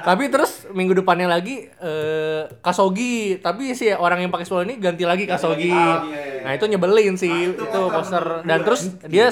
tapi 0.00 0.22
terus 0.28 0.64
minggu 0.70 0.92
depannya 0.94 1.26
lagi 1.26 1.66
eh 1.68 2.40
kasogi 2.60 3.36
tapi 3.36 3.72
si 3.72 3.88
orang 3.90 4.20
yang 4.20 4.30
pakai 4.30 4.42
swallow 4.42 4.62
ini 4.62 4.76
ganti 4.76 5.02
lagi 5.02 5.24
kasogi 5.24 5.68
Ah, 5.68 6.00
iya, 6.02 6.06
iya. 6.06 6.40
nah 6.40 6.50
itu 6.54 6.64
nyebelin 6.64 7.14
sih 7.14 7.28
Nah, 7.28 7.52
itu, 7.52 7.62
itu 7.64 7.80
poster 7.90 8.22
dan 8.42 8.58
terus 8.62 8.80
dia 9.04 9.26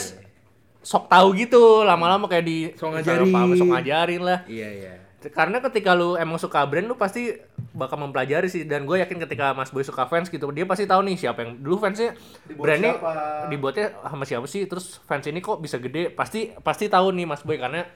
sok 0.82 1.06
tahu 1.06 1.26
gitu 1.34 1.82
lama-lama 1.82 2.26
kayak 2.26 2.44
di 2.44 2.56
Sok 2.72 2.92
ngajarin. 2.92 3.30
sok 3.54 3.68
ngajarin 3.68 4.20
lah 4.22 4.38
Iya, 4.46 4.68
iya. 4.68 4.92
Karena 5.30 5.58
ketika 5.58 5.94
lu 5.94 6.14
emang 6.14 6.36
suka 6.36 6.62
brand 6.66 6.84
lu 6.84 6.94
pasti 6.94 7.34
bakal 7.72 7.98
mempelajari 7.98 8.46
sih. 8.46 8.62
Dan 8.64 8.84
gue 8.84 8.98
yakin 8.98 9.18
ketika 9.22 9.52
Mas 9.52 9.70
Boy 9.70 9.82
suka 9.82 10.06
fans 10.06 10.28
gitu 10.28 10.48
dia 10.50 10.66
pasti 10.66 10.84
tahu 10.84 11.06
nih 11.06 11.16
siapa 11.16 11.42
yang 11.42 11.58
dulu 11.58 11.78
fansnya. 11.78 12.14
Dibuat 12.44 12.62
brandnya 12.62 12.92
siapa? 12.96 13.12
dibuatnya 13.48 13.86
sama 14.02 14.24
siapa 14.24 14.46
sih? 14.46 14.62
Terus 14.66 14.98
fans 15.02 15.24
ini 15.26 15.38
kok 15.38 15.58
bisa 15.58 15.76
gede? 15.78 16.10
Pasti 16.10 16.52
pasti 16.60 16.86
tahu 16.86 17.14
nih 17.14 17.26
Mas 17.26 17.42
Boy 17.42 17.56
karena 17.56 17.86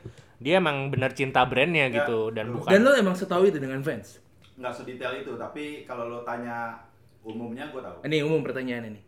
dia 0.41 0.57
emang 0.57 0.89
benar 0.89 1.13
cinta 1.13 1.45
brandnya 1.45 1.93
Ya, 1.93 2.03
gitu. 2.03 2.33
Dan 2.33 2.55
bukan 2.57 2.71
Dan 2.71 2.81
lo 2.83 2.93
emang 2.97 3.15
setahu 3.15 3.47
itu 3.47 3.61
dengan 3.61 3.83
fans? 3.83 4.21
nggak 4.61 4.77
sedetail 4.77 5.25
itu 5.25 5.33
tapi 5.41 5.89
kalau 5.89 6.13
lo 6.13 6.21
tanya 6.21 6.77
umumnya 7.25 7.73
gue 7.73 7.81
tahu. 7.81 8.05
Ini 8.05 8.21
umum 8.25 8.45
pertanyaan 8.45 8.93
ini. 8.93 9.01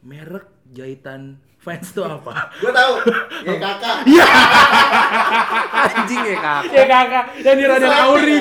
Merek 0.00 0.46
jahitan 0.68 1.36
fans 1.58 1.90
itu 1.90 2.00
apa? 2.00 2.48
Gue 2.62 2.70
tahu. 2.70 2.92
Ya 3.42 3.54
kakak. 3.56 3.96
anjing 5.78 6.22
ya 6.24 6.36
kak 6.38 6.60
ya 6.68 6.84
kakak, 6.86 7.24
yang 7.40 7.56
di 7.56 7.64
Raden 7.64 7.92
Auri. 7.92 8.38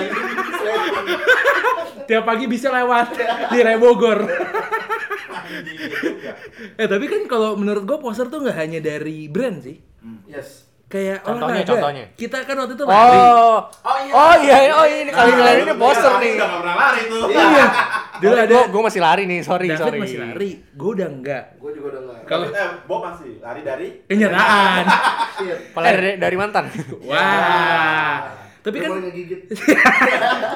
Tiap 2.06 2.24
pagi 2.24 2.46
bisa 2.46 2.70
lewat 2.70 3.08
di 3.50 3.58
Raya 3.60 3.76
Bogor. 3.76 4.20
Anjing 5.28 5.76
juga 5.76 6.32
Eh 6.76 6.88
tapi 6.88 7.06
kan 7.06 7.22
kalau 7.26 7.56
menurut 7.56 7.84
gue 7.84 7.98
poster 7.98 8.28
tuh 8.28 8.40
nggak 8.40 8.58
hanya 8.58 8.80
dari 8.80 9.28
brand 9.28 9.60
sih. 9.60 9.78
Hmm. 10.00 10.22
Yes. 10.26 10.70
kayak 10.88 11.20
Contohnya, 11.20 11.60
olahraga. 11.60 11.72
contohnya. 11.76 12.06
Kita 12.16 12.38
kan 12.42 12.56
waktu 12.58 12.74
itu 12.74 12.84
lari. 12.88 13.20
Oh, 13.20 13.60
Oh 13.84 13.98
iya. 14.00 14.14
oh 14.16 14.36
iya, 14.40 14.58
oh 14.72 14.86
ini 14.88 15.12
kali 15.12 15.30
Nah, 15.30 15.52
lu 15.52 15.60
ini 15.60 15.74
poster 15.76 16.08
lari 16.08 16.24
nih. 16.24 16.32
Udah 16.32 16.48
gak 16.48 16.60
pernah 16.64 16.76
lari 16.80 17.02
tuh. 17.04 17.22
Iya. 17.28 17.66
Dulu 18.18 18.36
ada 18.36 18.58
gue 18.68 18.82
masih 18.82 19.02
lari 19.02 19.24
nih, 19.24 19.40
sorry, 19.42 19.68
David 19.68 19.82
sorry. 19.82 20.00
masih 20.00 20.18
lari, 20.20 20.50
gue 20.64 20.90
udah 20.92 21.08
enggak. 21.08 21.44
Gue 21.58 21.72
juga 21.72 21.88
udah 21.94 22.02
nggak. 22.04 22.20
Kalau- 22.26 22.50
eh, 22.50 22.72
Bob 22.84 23.02
masih 23.04 23.32
lari 23.40 23.62
dari 23.62 23.88
Kenyataan. 24.06 24.84
Apalagi 25.72 25.94
dari, 25.94 26.10
dari 26.18 26.36
mantan. 26.36 26.66
Wah. 27.10 28.34
Tapi 28.60 28.84
Udah 28.84 28.90
kan 28.90 29.00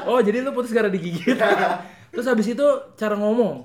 oh 0.12 0.20
jadi 0.20 0.44
lu 0.44 0.51
putus 0.51 0.72
karena 0.72 0.91
digigit. 0.91 1.39
Terus 2.12 2.27
habis 2.27 2.44
itu 2.46 2.68
cara 2.94 3.15
ngomong. 3.15 3.63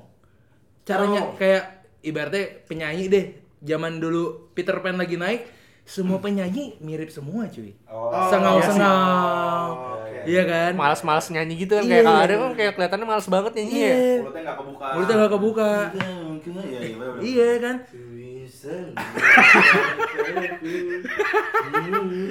Caranya 0.87 1.27
ngomong. 1.27 1.35
kayak 1.35 1.65
ibaratnya 2.01 2.45
penyanyi 2.65 3.05
deh. 3.11 3.27
Zaman 3.59 3.99
dulu 3.99 4.55
Peter 4.55 4.79
Pan 4.79 4.95
lagi 4.95 5.19
naik, 5.19 5.51
semua 5.83 6.23
penyanyi 6.23 6.79
mirip 6.79 7.11
semua 7.11 7.51
cuy. 7.51 7.75
Oh, 7.91 8.13
Sengau-sengau. 8.31 9.67
Oke. 9.73 9.96
Iya 10.27 10.43
kan? 10.45 10.73
Males-males 10.75 11.27
nyanyi 11.31 11.55
gitu 11.57 11.73
kan 11.75 11.85
Iya. 11.85 11.91
kayak 11.93 12.05
kalau 12.05 12.21
ada 12.21 12.35
kan 12.37 12.51
kayak 12.53 12.73
kelihatannya 12.75 13.07
males 13.07 13.27
banget 13.27 13.53
nyanyi 13.57 13.73
ya. 13.73 13.87
Iya. 13.87 13.95
Mulutnya 14.21 14.43
gak 14.43 14.57
kebuka. 14.59 14.87
Mulutnya 14.93 15.15
gak 15.17 15.33
kebuka. 15.33 15.71
Iya, 15.95 16.11
mungkin 16.21 16.53
iya, 16.59 16.81
iya. 16.83 16.97
Iya 17.23 17.49
kan? 17.59 17.77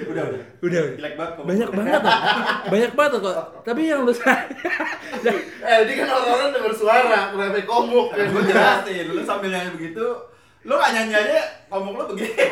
Udah, 0.05 0.23
udah. 0.29 0.41
Udah. 0.61 0.83
Jelek 0.95 1.13
banget 1.15 1.33
kok. 1.35 1.43
Banyak 1.45 1.69
banget 1.71 1.99
kok. 2.01 2.17
Banyak 2.71 2.91
banget 2.93 3.19
kok. 3.21 3.37
Tapi 3.63 3.81
yang 3.85 4.01
lu 4.03 4.13
Eh, 5.65 5.77
ini 5.81 5.93
kan 5.97 6.07
orang-orang 6.07 6.49
denger 6.53 6.73
suara, 6.75 7.19
kenapa 7.33 7.57
komuk 7.65 8.13
Kan 8.13 8.29
gue 8.29 8.43
jelasin, 8.45 9.05
lu 9.09 9.21
sambil 9.25 9.49
nyanyi 9.49 9.69
begitu, 9.73 10.05
lu 10.61 10.73
gak 10.75 10.93
nyanyi 10.93 11.13
aja, 11.15 11.41
ngomong 11.71 11.93
lu 11.97 12.03
begini. 12.13 12.33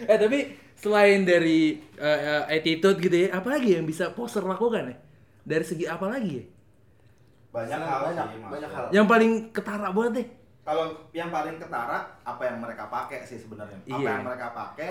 Eh 0.00 0.16
tapi 0.16 0.58
selain 0.80 1.22
dari 1.22 1.76
eh, 1.94 2.20
eh, 2.24 2.42
attitude 2.56 2.98
gitu 2.98 3.16
ya, 3.16 3.36
apa 3.36 3.52
lagi 3.52 3.76
yang 3.76 3.84
bisa 3.84 4.10
poser 4.10 4.40
lakukan 4.40 4.88
ya? 4.88 4.96
Dari 5.44 5.64
segi 5.64 5.84
apa 5.84 6.08
lagi 6.08 6.40
ya? 6.40 6.44
Banyak 7.50 7.78
hal 7.78 8.00
Banyak, 8.08 8.26
sih, 8.30 8.38
banyak 8.40 8.70
hal. 8.70 8.84
Yang 8.88 9.06
paling 9.06 9.32
ketara 9.50 9.88
banget 9.90 10.12
deh. 10.16 10.26
Kalau 10.60 10.84
yang 11.10 11.28
paling 11.28 11.56
ketara, 11.58 11.98
apa 12.22 12.42
yang 12.46 12.58
mereka 12.62 12.86
pakai 12.86 13.26
sih 13.26 13.36
sebenarnya. 13.36 13.76
Apa 13.82 13.98
Iya. 13.98 14.08
yang 14.14 14.24
mereka 14.24 14.46
pakai, 14.54 14.90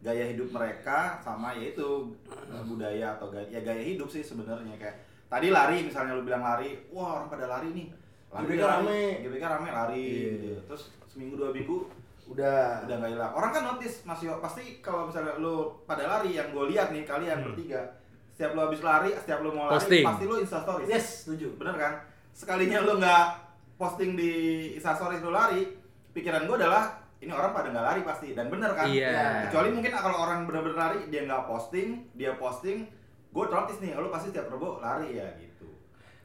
gaya 0.00 0.24
hidup 0.30 0.48
mereka, 0.54 1.18
sama 1.18 1.52
yaitu 1.52 2.14
eh, 2.46 2.62
budaya 2.62 3.18
atau 3.18 3.26
gaya, 3.28 3.48
ya 3.50 3.60
gaya 3.60 3.82
hidup 3.82 4.06
sih 4.06 4.22
sebenarnya 4.22 4.72
kayak 4.78 4.96
tadi 5.26 5.50
lari 5.50 5.82
misalnya 5.82 6.14
lu 6.14 6.22
bilang 6.22 6.46
lari, 6.46 6.78
wah 6.88 7.18
orang 7.18 7.28
pada 7.28 7.44
lari 7.50 7.74
nih. 7.74 7.86
Lari 8.30 8.44
GBK 8.46 8.62
lari, 8.62 8.70
rame. 8.86 9.02
GBK 9.26 9.44
rame 9.44 9.68
lari 9.68 10.04
Iya. 10.06 10.30
gitu. 10.38 10.48
Terus 10.70 10.82
seminggu 11.10 11.34
dua 11.34 11.50
minggu 11.50 11.90
Udah. 12.26 12.82
udah 12.82 12.94
nggak 12.96 13.10
hilang 13.12 13.32
orang 13.32 13.50
kan 13.50 13.62
notice 13.64 14.02
masih 14.02 14.34
pasti 14.36 14.62
kalau 14.78 15.06
misalnya 15.06 15.36
lu 15.36 15.54
pada 15.82 16.04
lari 16.04 16.34
yang 16.34 16.50
gue 16.50 16.64
lihat 16.68 16.90
nih 16.90 17.02
kalian 17.02 17.38
Hmm. 17.38 17.46
bertiga 17.48 17.80
setiap 18.28 18.52
lu 18.52 18.60
habis 18.62 18.80
lari 18.80 19.10
setiap 19.14 19.38
lu 19.40 19.50
mau 19.50 19.66
lari 19.66 19.78
Posting. 19.78 20.04
pasti 20.04 20.24
lu 20.24 20.36
insta 20.36 20.58
stories 20.60 20.86
Yes, 20.86 21.06
setuju. 21.22 21.48
bener 21.54 21.74
kan 21.74 21.92
sekalinya 22.30 22.82
lu 22.82 22.98
nggak 22.98 23.24
posting 23.76 24.12
di 24.12 24.32
insta 24.72 24.92
stories 24.92 25.20
lu 25.20 25.30
lari 25.30 25.64
pikiran 26.10 26.44
gue 26.44 26.56
adalah 26.56 26.92
ini 27.16 27.30
orang 27.30 27.50
pada 27.50 27.70
nggak 27.70 27.86
lari 27.86 28.00
pasti 28.02 28.32
dan 28.32 28.46
bener 28.46 28.72
kan 28.72 28.84
Iya. 28.86 29.46
kecuali 29.46 29.70
mungkin 29.70 29.88
kalau 29.90 30.18
orang 30.18 30.44
bener-bener 30.44 30.76
lari 30.76 30.98
dia 31.06 31.22
nggak 31.22 31.46
posting 31.46 31.88
dia 32.12 32.34
posting 32.34 32.84
gue 33.28 33.44
notice 33.46 33.78
nih 33.78 33.94
lu 33.94 34.08
pasti 34.08 34.28
setiap 34.28 34.48
rebo 34.48 34.76
lari 34.78 35.14
ya 35.14 35.28
gitu 35.36 35.68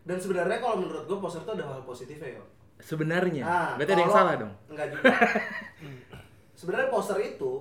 Dan 0.01 0.17
sebenarnya 0.17 0.57
kalau 0.57 0.79
menurut 0.79 1.05
gue 1.05 1.13
poster 1.15 1.39
itu 1.39 1.51
ada 1.53 1.61
hal 1.63 1.79
positifnya 1.81 2.33
yo. 2.33 2.43
Sebenarnya. 2.81 3.43
Nah, 3.43 3.69
Berarti 3.75 3.91
ada 3.91 4.01
yang 4.01 4.13
salah 4.13 4.33
dong. 4.35 4.53
Enggak 4.67 4.87
juga. 4.89 5.13
sebenarnya 6.59 6.89
poster 6.89 7.17
itu 7.19 7.51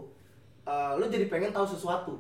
eh, 0.63 0.91
lu 0.97 1.05
jadi 1.07 1.27
pengen 1.27 1.53
tahu 1.53 1.65
sesuatu. 1.65 2.15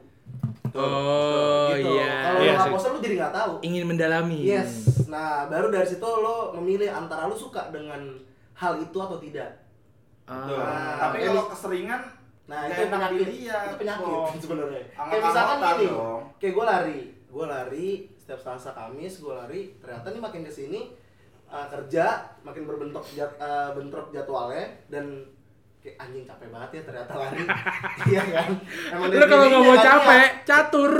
Oh 0.70 1.74
gitu. 1.74 1.98
iya. 1.98 2.12
Kalau 2.22 2.40
Iya 2.40 2.52
lu 2.56 2.72
poster 2.72 2.90
lu 2.92 3.00
jadi 3.00 3.14
nggak 3.18 3.34
tahu. 3.34 3.52
Ingin 3.60 3.84
mendalami. 3.86 4.38
Yes. 4.40 4.72
Nah, 5.06 5.50
baru 5.50 5.68
dari 5.68 5.84
situ 5.84 6.04
lo 6.04 6.54
memilih 6.54 6.86
antara 6.86 7.26
lu 7.26 7.34
suka 7.34 7.68
dengan 7.68 7.98
hal 8.54 8.78
itu 8.78 8.94
atau 8.94 9.18
tidak. 9.18 9.50
Ah. 10.30 10.46
tapi 11.00 11.18
Kayak 11.18 11.34
kalau 11.34 11.44
keseringan 11.50 12.02
Nah, 12.46 12.66
itu 12.66 12.82
penyakit. 12.82 13.18
dilihat, 13.20 13.62
Itu 13.64 13.76
penyakit 13.78 14.02
Bong. 14.04 14.34
sebenarnya. 14.42 14.82
Kayak 14.90 15.22
misalkan 15.22 15.56
gini. 15.62 15.86
dong. 15.86 16.22
Kayak 16.34 16.52
gue 16.52 16.64
lari, 16.66 17.00
gue 17.30 17.46
lari 17.46 17.88
setiap 18.12 18.38
Selasa 18.42 18.70
Kamis 18.74 19.14
gue 19.22 19.30
lari. 19.30 19.60
Ternyata 19.78 20.06
nih 20.10 20.18
makin 20.18 20.42
ke 20.42 20.50
sini 20.50 20.80
uh, 21.50 21.66
kerja 21.68 22.04
makin 22.40 22.62
berbentuk 22.64 23.04
jad, 23.08 23.30
uh, 23.36 23.74
bentrok 23.74 24.08
jadwalnya 24.08 24.64
dan 24.86 25.26
kayak 25.76 25.96
anjing 25.98 26.24
capek 26.24 26.48
banget 26.48 26.70
ya 26.70 26.82
ternyata 26.84 27.12
lari. 27.14 27.40
Iya 28.10 28.22
kan? 28.26 28.50
Emang 28.90 29.08
Lu 29.10 29.24
kalau 29.24 29.44
nggak 29.46 29.62
mau 29.62 29.76
capek, 29.76 30.20
niat. 30.20 30.32
catur. 30.44 30.92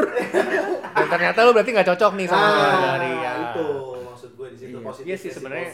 Dan 0.97 1.07
ternyata 1.07 1.39
lu 1.41 1.51
berarti 1.53 1.71
nggak 1.71 1.89
cocok 1.89 2.13
nih 2.15 2.27
sama 2.27 2.41
Ah, 2.43 2.77
lari 2.97 3.13
ya. 3.15 3.33
itu 3.47 3.67
maksud 4.03 4.31
gue 4.35 4.49
di 4.49 4.57
situ 4.59 4.75
Iya. 4.75 4.83
positif 4.83 5.07
Iya 5.07 5.17
sih, 5.17 5.31
sebenarnya 5.31 5.67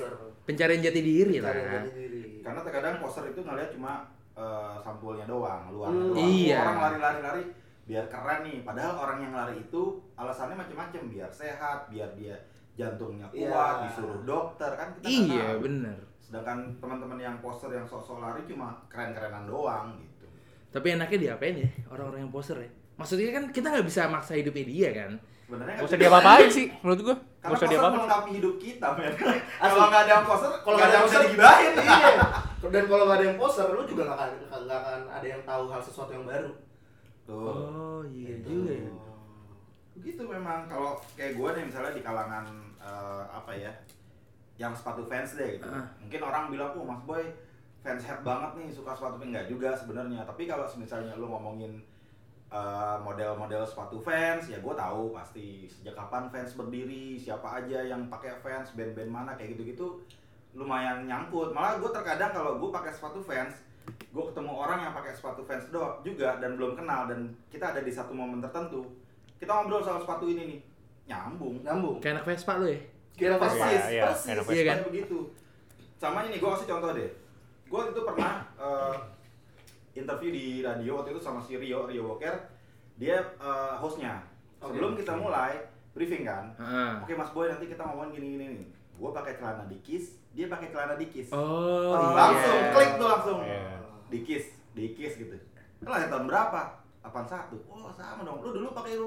Pencarian 0.42 0.80
jati 0.80 1.00
diri 1.00 1.36
lah. 1.38 1.50
Cari 1.50 1.70
jati 1.72 1.90
diri. 1.96 2.22
karena 2.40 2.60
terkadang 2.62 2.94
poster 2.98 3.24
itu 3.26 3.40
ngeliat 3.40 3.70
cuma 3.70 3.92
eh, 4.32 4.76
sampulnya 4.78 5.24
doang 5.24 5.66
luar 5.68 5.88
Hmm. 5.88 6.12
doang 6.12 6.20
Iya. 6.20 6.60
orang 6.60 6.78
lari-lari 6.84 7.20
lari 7.20 7.42
biar 7.82 8.04
keren 8.04 8.40
nih 8.42 8.60
padahal 8.60 8.94
orang 8.98 9.18
yang 9.20 9.32
lari 9.32 9.56
itu 9.60 9.82
alasannya 10.12 10.54
macam-macam 10.56 11.02
biar 11.06 11.30
sehat 11.32 11.86
biar 11.86 12.10
dia 12.12 12.34
jantungnya 12.76 13.26
Iya. 13.30 13.48
kuat 13.48 13.76
disuruh 13.82 14.20
dokter 14.22 14.70
kan 14.70 14.88
kita 14.94 15.06
Iya, 15.06 15.46
tahu. 15.50 15.58
bener. 15.62 15.98
sedangkan 16.18 16.58
teman-teman 16.76 17.16
yang 17.16 17.36
poster 17.38 17.70
yang 17.70 17.82
sok-sok 17.82 18.18
lari 18.18 18.42
cuma 18.44 18.74
keren-kerenan 18.86 19.44
doang 19.44 19.94
gitu 19.96 20.26
Tapi 20.68 20.92
enaknya 20.92 21.18
diapain 21.24 21.56
ya 21.56 21.68
orang-orang 21.88 22.20
yang 22.20 22.30
poser 22.30 22.58
ya? 22.58 22.68
Maksudnya 22.96 23.28
kan 23.30 23.44
kita 23.48 23.66
nggak 23.70 23.84
bisa 23.84 24.06
maksa 24.06 24.32
hidupnya 24.34 24.64
dia 24.64 24.90
kan? 24.92 25.12
sebenarnya 25.42 25.72
Gak 25.72 25.76
nggak 25.76 25.86
usah 25.86 25.94
bisa. 25.94 26.02
diapa-apain 26.02 26.48
sih 26.50 26.66
menurut 26.76 27.00
gua. 27.02 27.16
Karena 27.16 27.22
usah 27.22 27.46
poster 27.46 27.68
diapa-apain. 27.70 27.96
melengkapi 27.96 28.30
hidup 28.34 28.54
kita 28.58 28.86
men 28.90 29.12
kalau 29.62 29.86
nggak 29.86 30.02
ada 30.02 30.12
yang 30.12 30.24
poster 30.26 30.50
Kalau 30.58 30.76
nggak 30.76 30.84
ada 30.84 30.92
yang 30.92 31.04
poster, 31.06 31.20
digibahin 31.22 31.72
iya. 31.78 32.10
Dan 32.66 32.84
kalau 32.84 33.04
nggak 33.06 33.16
ada 33.16 33.24
yang 33.24 33.38
poster, 33.38 33.66
lu 33.70 33.82
juga 33.84 34.02
nggak 34.04 34.18
akan 34.18 34.30
nggak 34.60 34.78
akan 34.82 35.00
ada 35.08 35.26
yang 35.28 35.42
tahu 35.42 35.62
hal 35.66 35.80
sesuatu 35.80 36.10
yang 36.10 36.24
baru. 36.24 36.50
tuh 37.22 37.38
Oh 37.38 38.02
iya 38.04 38.34
Gitu. 38.34 38.48
juga 38.52 38.72
ya. 38.72 38.90
begitu 39.92 40.22
memang 40.22 40.66
kalau 40.66 40.92
kayak 41.14 41.32
gue 41.32 41.48
nih 41.52 41.64
misalnya 41.64 41.90
di 41.90 42.02
kalangan 42.02 42.44
eh, 42.86 43.24
apa 43.26 43.52
ya 43.52 43.72
yang 44.56 44.72
sepatu 44.72 45.04
fans 45.10 45.36
deh 45.36 45.58
gitu. 45.58 45.68
Ah. 45.68 45.84
mungkin 46.00 46.20
orang 46.22 46.48
bilang 46.48 46.72
oh 46.78 46.86
mas 46.86 47.02
boy 47.04 47.20
fans 47.84 48.02
head 48.06 48.22
banget 48.22 48.50
nih 48.62 48.68
suka 48.70 48.94
sepatu. 48.94 49.18
Enggak 49.22 49.46
juga 49.50 49.74
sebenarnya. 49.74 50.22
Tapi 50.26 50.46
kalau 50.46 50.66
misalnya 50.78 51.12
lu 51.18 51.26
ngomongin 51.26 51.82
eh, 52.48 52.96
model-model 53.02 53.66
sepatu 53.66 53.98
fans 54.00 54.48
ya 54.48 54.62
gue 54.62 54.74
tahu 54.74 55.12
pasti 55.12 55.66
sejak 55.66 55.98
kapan 55.98 56.30
fans 56.30 56.54
berdiri 56.54 57.18
siapa 57.18 57.62
aja 57.62 57.82
yang 57.82 58.06
pakai 58.06 58.38
fans 58.40 58.72
band-band 58.78 59.10
mana 59.10 59.32
kayak 59.34 59.58
gitu-gitu 59.58 59.98
lumayan 60.56 61.04
nyangkut. 61.04 61.52
Malah 61.52 61.82
gue 61.82 61.90
terkadang 61.92 62.32
kalau 62.32 62.56
gue 62.56 62.70
pakai 62.72 62.94
sepatu 62.94 63.20
fans 63.20 63.66
gue 63.86 64.24
ketemu 64.32 64.52
orang 64.52 64.78
yang 64.88 64.94
pakai 64.96 65.12
sepatu 65.14 65.44
fans 65.44 65.68
doang 65.70 66.00
juga 66.00 66.40
dan 66.40 66.56
belum 66.56 66.74
kenal 66.74 67.06
dan 67.06 67.30
kita 67.52 67.70
ada 67.70 67.84
di 67.84 67.92
satu 67.92 68.16
momen 68.16 68.40
tertentu 68.40 68.82
kita 69.36 69.52
ngobrol 69.52 69.84
soal 69.84 70.00
sepatu 70.00 70.24
ini 70.26 70.56
nih 70.56 70.60
nyambung 71.06 71.54
Nyambung. 71.60 71.96
Kayak 71.98 72.14
anak 72.16 72.24
Vespa 72.26 72.52
lu 72.56 72.66
ya? 72.66 72.78
Kira 73.12 73.34
persis 73.36 73.56
pasti. 73.56 73.72
Iya, 73.72 73.84
iya, 73.88 74.02
persis 74.04 74.26
enak 74.28 74.44
Vespa. 74.44 74.62
kayak 74.62 74.84
begitu 74.84 75.18
sama 75.96 76.18
ini 76.22 76.36
gue 76.36 76.50
kasih 76.50 76.68
contoh 76.68 76.90
deh 76.92 77.10
gue 77.66 77.80
itu 77.88 78.00
pernah 78.02 78.32
eh, 78.54 78.94
interview 79.94 80.30
di 80.30 80.46
radio 80.60 80.92
waktu 80.94 81.10
itu 81.10 81.20
sama 81.20 81.40
si 81.40 81.56
Rio 81.56 81.84
Rio 81.84 82.04
Walker 82.06 82.36
dia 82.94 83.16
eh, 83.16 83.74
hostnya 83.74 84.20
sebelum 84.58 84.92
kita 84.92 85.14
mulai 85.14 85.56
briefing 85.90 86.22
kan 86.22 86.52
Heeh. 86.54 86.92
oke 87.00 87.12
mas 87.14 87.32
boy 87.32 87.48
nanti 87.48 87.66
kita 87.66 87.80
ngomongin 87.82 88.12
gini 88.12 88.26
gini 88.30 88.44
nih 88.52 88.66
gue 88.92 89.10
pakai 89.10 89.32
celana 89.34 89.64
dikis 89.64 90.04
dia 90.30 90.46
pakai 90.46 90.68
celana 90.68 90.94
dikis 90.94 91.32
Oh, 91.32 91.96
iya. 91.96 92.12
langsung 92.12 92.60
klik 92.70 92.90
tuh 92.94 93.08
langsung 93.08 93.38
Iya. 93.40 93.64
dikis 94.06 94.44
dikis 94.72 95.12
gitu 95.16 95.36
lahir 95.82 96.08
tahun 96.08 96.26
berapa 96.26 96.60
81 97.06 97.54
oh 97.66 97.90
sama 97.90 98.22
dong 98.22 98.38
lu 98.40 98.50
dulu 98.52 98.68
pakai 98.70 98.98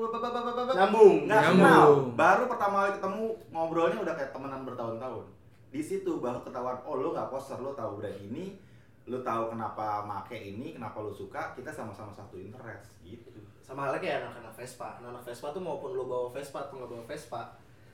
Nyambung. 0.72 1.16
nggak 1.26 1.42
Nyambung. 1.42 1.60
kenal 1.60 1.90
baru 2.16 2.44
pertama 2.48 2.76
kali 2.80 2.92
ketemu 2.96 3.24
ngobrolnya 3.50 4.00
udah 4.00 4.14
kayak 4.14 4.32
temenan 4.32 4.62
bertahun-tahun 4.64 5.26
di 5.70 5.82
situ 5.82 6.12
baru 6.18 6.40
ketahuan 6.42 6.78
oh 6.82 6.96
lu 6.96 7.12
nggak 7.12 7.28
poster 7.28 7.58
lu 7.58 7.72
tahu 7.72 7.98
brand 7.98 8.18
ini 8.18 8.58
lu 9.06 9.20
tahu 9.20 9.50
kenapa 9.50 10.02
make 10.04 10.34
ini 10.36 10.72
kenapa 10.72 11.00
lu 11.00 11.10
suka 11.10 11.54
kita 11.54 11.70
sama-sama 11.70 12.10
satu 12.10 12.36
interest 12.36 12.94
gitu 13.02 13.30
Sama 13.60 13.86
halnya 13.86 14.02
kayak 14.02 14.26
anak-anak 14.26 14.54
Vespa. 14.56 14.98
Anak-anak 14.98 15.22
Vespa 15.22 15.48
tuh 15.50 15.62
maupun 15.62 15.94
lu 15.94 16.06
bawa 16.06 16.26
Vespa 16.30 16.66
atau 16.66 16.82
nggak 16.82 16.90
bawa 16.90 17.04
Vespa, 17.06 17.42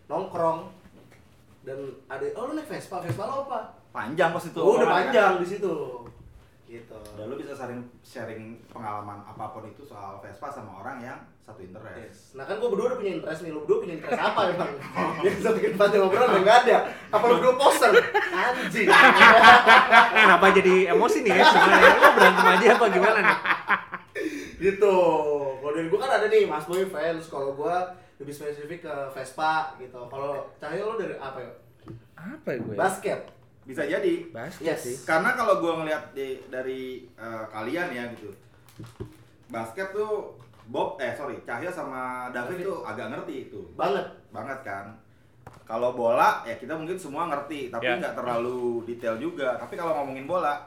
nongkrong 0.05 0.71
dan 1.62 1.79
ada 2.07 2.24
oh 2.31 2.47
lu 2.47 2.53
naik 2.53 2.63
Vespa, 2.65 3.03
Vespa 3.03 3.24
lo 3.24 3.43
apa? 3.43 3.75
panjang 3.91 4.31
pas 4.31 4.39
itu 4.39 4.55
Oh, 4.55 4.75
udah 4.75 4.88
panjang 4.88 5.33
di 5.35 5.47
situ. 5.50 5.75
Gitu. 6.65 6.98
dan 7.13 7.25
lu 7.25 7.38
bisa 7.38 7.53
sharing 7.53 7.77
sharing 8.01 8.43
pengalaman 8.67 9.22
apa 9.22 9.53
pun 9.53 9.63
itu 9.63 9.81
soal 9.81 10.17
Vespa 10.17 10.50
sama 10.50 10.81
orang 10.81 10.98
yang 11.00 11.19
satu 11.39 11.62
interest 11.62 11.93
Yes. 11.95 12.17
Nah 12.34 12.43
kan 12.43 12.57
gue 12.57 12.65
berdua 12.65 12.86
udah 12.88 12.98
punya 12.98 13.13
interest 13.15 13.39
nih, 13.39 13.53
lu 13.53 13.62
berdua 13.62 13.77
punya 13.79 13.93
interest 13.95 14.17
apa 14.17 14.41
emang? 14.51 14.72
Yang 15.22 15.34
bisa 15.38 15.50
bikin 15.53 15.72
panjang 15.75 16.01
ngobrol 16.01 16.25
udah 16.25 16.41
nggak 16.41 16.57
ada. 16.65 16.77
Apa 17.07 17.24
lu 17.24 17.34
berdua 17.38 17.53
poster? 17.55 17.91
Anjing. 18.34 18.88
Kenapa 20.17 20.45
jadi 20.51 20.75
emosi 20.89 21.17
nih 21.22 21.31
ya 21.31 21.43
sebenarnya? 21.45 21.91
Lo 21.95 22.10
berantem 22.12 22.45
aja 22.50 22.67
apa 22.72 22.86
gimana 22.89 23.19
nih? 23.22 23.38
gitu 24.55 24.95
kalau 25.60 25.74
dari 25.74 25.86
gue 25.86 26.00
kan 26.00 26.07
ada 26.10 26.25
nih 26.25 26.43
Mas 26.45 26.63
Boy 26.63 26.88
fans 26.88 27.27
kalau 27.27 27.51
gue 27.53 27.75
lebih 28.17 28.31
spesifik 28.31 28.79
ke 28.81 28.95
Vespa 29.12 29.75
gitu 29.77 30.07
kalau 30.07 30.48
Cahyo 30.55 30.88
lo 30.88 30.95
dari 30.95 31.13
apa 31.15 31.38
ya 31.38 31.51
Apa 32.15 32.48
ya 32.50 32.57
gue? 32.63 32.74
basket 32.74 33.27
Bisa 33.65 33.81
jadi. 33.84 34.13
Basket 34.29 34.62
Yes. 34.63 34.79
sih. 34.79 34.95
Karena 35.03 35.34
kalau 35.34 35.57
gua 35.57 35.81
ngeliat 35.81 36.13
di, 36.13 36.38
dari 36.48 36.81
eh, 37.12 37.43
kalian 37.48 37.89
ya 37.89 38.03
gitu. 38.13 38.29
Basket 39.48 39.89
tuh 39.89 40.38
Bob 40.65 40.98
eh 40.98 41.13
sorry, 41.13 41.38
Cahyo 41.43 41.69
sama 41.69 42.29
David 42.29 42.57
David. 42.57 42.65
tuh 42.65 42.77
agak 42.84 43.07
ngerti 43.10 43.36
itu. 43.43 43.62
banget 43.75 44.05
banget 44.31 44.60
kan. 44.62 44.86
Kalau 45.63 45.93
bola 45.93 46.41
ya 46.43 46.53
kita 46.55 46.74
mungkin 46.74 46.93
semua 46.95 47.25
ngerti, 47.25 47.69
tapi 47.69 47.86
Ya. 47.86 47.98
nggak 47.98 48.13
terlalu 48.15 48.81
detail 48.84 49.15
juga. 49.15 49.53
Tapi 49.55 49.74
kalau 49.74 49.93
ngomongin 49.95 50.25
bola 50.25 50.57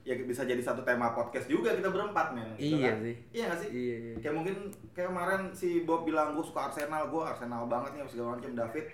ya 0.00 0.16
bisa 0.18 0.40
jadi 0.42 0.56
satu 0.58 0.80
tema 0.80 1.12
podcast 1.12 1.44
juga 1.46 1.68
kita 1.70 1.88
berempat 1.88 2.32
men. 2.32 2.48
gitu 2.54 2.76
Iya 2.76 2.88
kan. 2.88 2.96
sih. 2.98 3.14
Iya 3.30 3.42
nggak 3.44 3.58
sih? 3.58 3.68
Iya, 3.70 3.96
iya. 3.98 4.14
Kayak 4.18 4.34
mungkin 4.34 4.54
kayak 4.90 5.08
kemarin 5.08 5.40
si 5.50 5.68
Bob 5.82 6.04
bilang 6.04 6.32
gue 6.32 6.40
suka 6.42 6.60
Arsenal, 6.66 7.02
gue 7.06 7.20
Arsenal 7.22 7.62
banget 7.66 7.90
nih 7.94 8.04
segala 8.06 8.28
macam. 8.34 8.50
David 8.54 8.84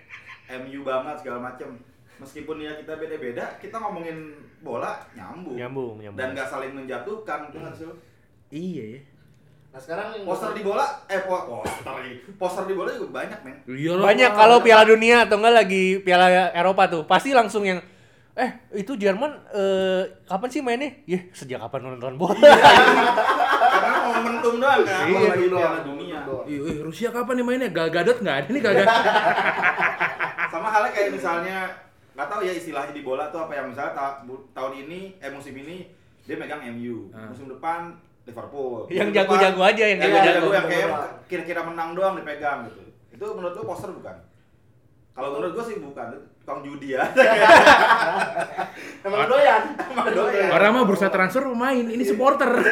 MU 0.57 0.79
banget 0.81 1.15
segala 1.17 1.39
macam. 1.41 1.69
Meskipun 2.15 2.63
ya 2.63 2.71
kita 2.79 2.95
beda-beda, 2.95 3.59
kita 3.59 3.75
ngomongin 3.75 4.31
bola 4.63 5.03
nyambung. 5.11 5.55
Nyambung, 5.59 5.95
nyambung. 5.99 6.19
Dan 6.19 6.27
nggak 6.31 6.47
saling 6.47 6.71
menjatuhkan, 6.71 7.51
gitu 7.51 7.57
nggak 7.59 7.75
sih? 7.75 7.87
Iya 8.53 8.85
ya. 8.95 9.01
nah 9.75 9.83
sekarang 9.83 10.07
yang 10.15 10.23
Poster 10.23 10.55
di 10.55 10.63
bola, 10.63 10.87
eh 11.11 11.19
po 11.27 11.35
poster 11.35 11.91
lagi. 11.91 12.13
Poster 12.39 12.63
di 12.63 12.73
bola 12.79 12.95
juga 12.95 13.19
banyak 13.19 13.39
men. 13.43 13.55
Iya. 13.67 13.99
Banyak 13.99 14.31
kalau 14.31 14.63
Piala 14.63 14.87
Dunia 14.87 15.27
atau 15.27 15.35
enggak 15.35 15.51
lagi 15.51 15.99
Piala 15.99 16.55
Eropa 16.55 16.87
tuh, 16.87 17.03
pasti 17.03 17.35
langsung 17.35 17.67
yang 17.67 17.83
eh 18.35 18.51
itu 18.71 18.95
Jerman 18.95 19.31
eh, 19.51 20.23
kapan 20.23 20.47
sih 20.47 20.63
mainnya? 20.63 20.95
Ya 21.03 21.19
sejak 21.35 21.59
kapan 21.67 21.99
nonton 21.99 22.15
bola? 22.15 22.39
Karena 22.39 23.99
momentum 24.07 24.63
doang 24.63 24.81
kan, 24.87 25.03
Iya, 25.11 25.19
lagi 25.35 25.47
doang, 25.51 25.59
Piala 25.59 25.79
Dunia. 25.83 26.19
Ih, 26.47 26.59
ih, 26.63 26.77
Rusia 26.79 27.11
kapan 27.11 27.33
nih 27.35 27.45
mainnya? 27.47 27.67
Gal 27.75 27.91
Gadot 27.91 28.17
nggak 28.23 28.35
ada 28.39 28.47
nih 28.47 28.61
Gal 28.63 28.73
Gadot. 28.79 28.95
Sama 30.55 30.67
halnya 30.71 30.91
kayak 30.95 31.09
misalnya 31.11 31.57
nggak 32.15 32.27
tahu 32.27 32.41
ya 32.41 32.53
istilahnya 32.53 32.91
di 32.91 33.01
bola 33.01 33.27
tuh 33.27 33.39
apa 33.41 33.53
yang 33.53 33.67
misalnya 33.69 33.91
ta- 33.91 34.23
tahun 34.49 34.73
ini 34.79 35.19
eh 35.19 35.29
musim 35.29 35.51
ini 35.53 35.83
dia 36.23 36.35
megang 36.35 36.63
MU, 36.71 37.11
Ah. 37.11 37.27
musim 37.27 37.45
depan 37.47 37.93
Liverpool. 38.23 38.89
Yang 38.89 39.13
jago-jago 39.13 39.61
aja, 39.61 39.83
yang 39.85 39.99
yang 39.99 40.09
jago-jago. 40.09 40.33
jago 40.41 40.49
yang 40.49 40.65
kayak 40.65 40.81
Jago-jago. 40.87 41.27
kira-kira 41.27 41.61
menang 41.61 41.89
doang 41.91 42.15
dipegang 42.15 42.65
gitu. 42.65 42.81
Itu 43.11 43.25
menurut 43.31 43.53
lu 43.53 43.63
poster 43.63 43.91
bukan? 43.91 44.15
Kalau 45.11 45.29
menurut 45.31 45.53
gua 45.53 45.63
sih 45.63 45.77
bukan, 45.77 46.07
tukang 46.37 46.59
judi 46.61 46.91
ya. 46.91 47.03
emang 49.01 49.27
doyan 49.27 49.61
Emang 49.77 50.07
doyan. 50.09 50.49
Orang 50.49 50.69
mah 50.71 50.83
bursa 50.83 51.07
transfer 51.07 51.43
pemain, 51.43 51.85
ini 51.85 52.01
supporter. 52.01 52.49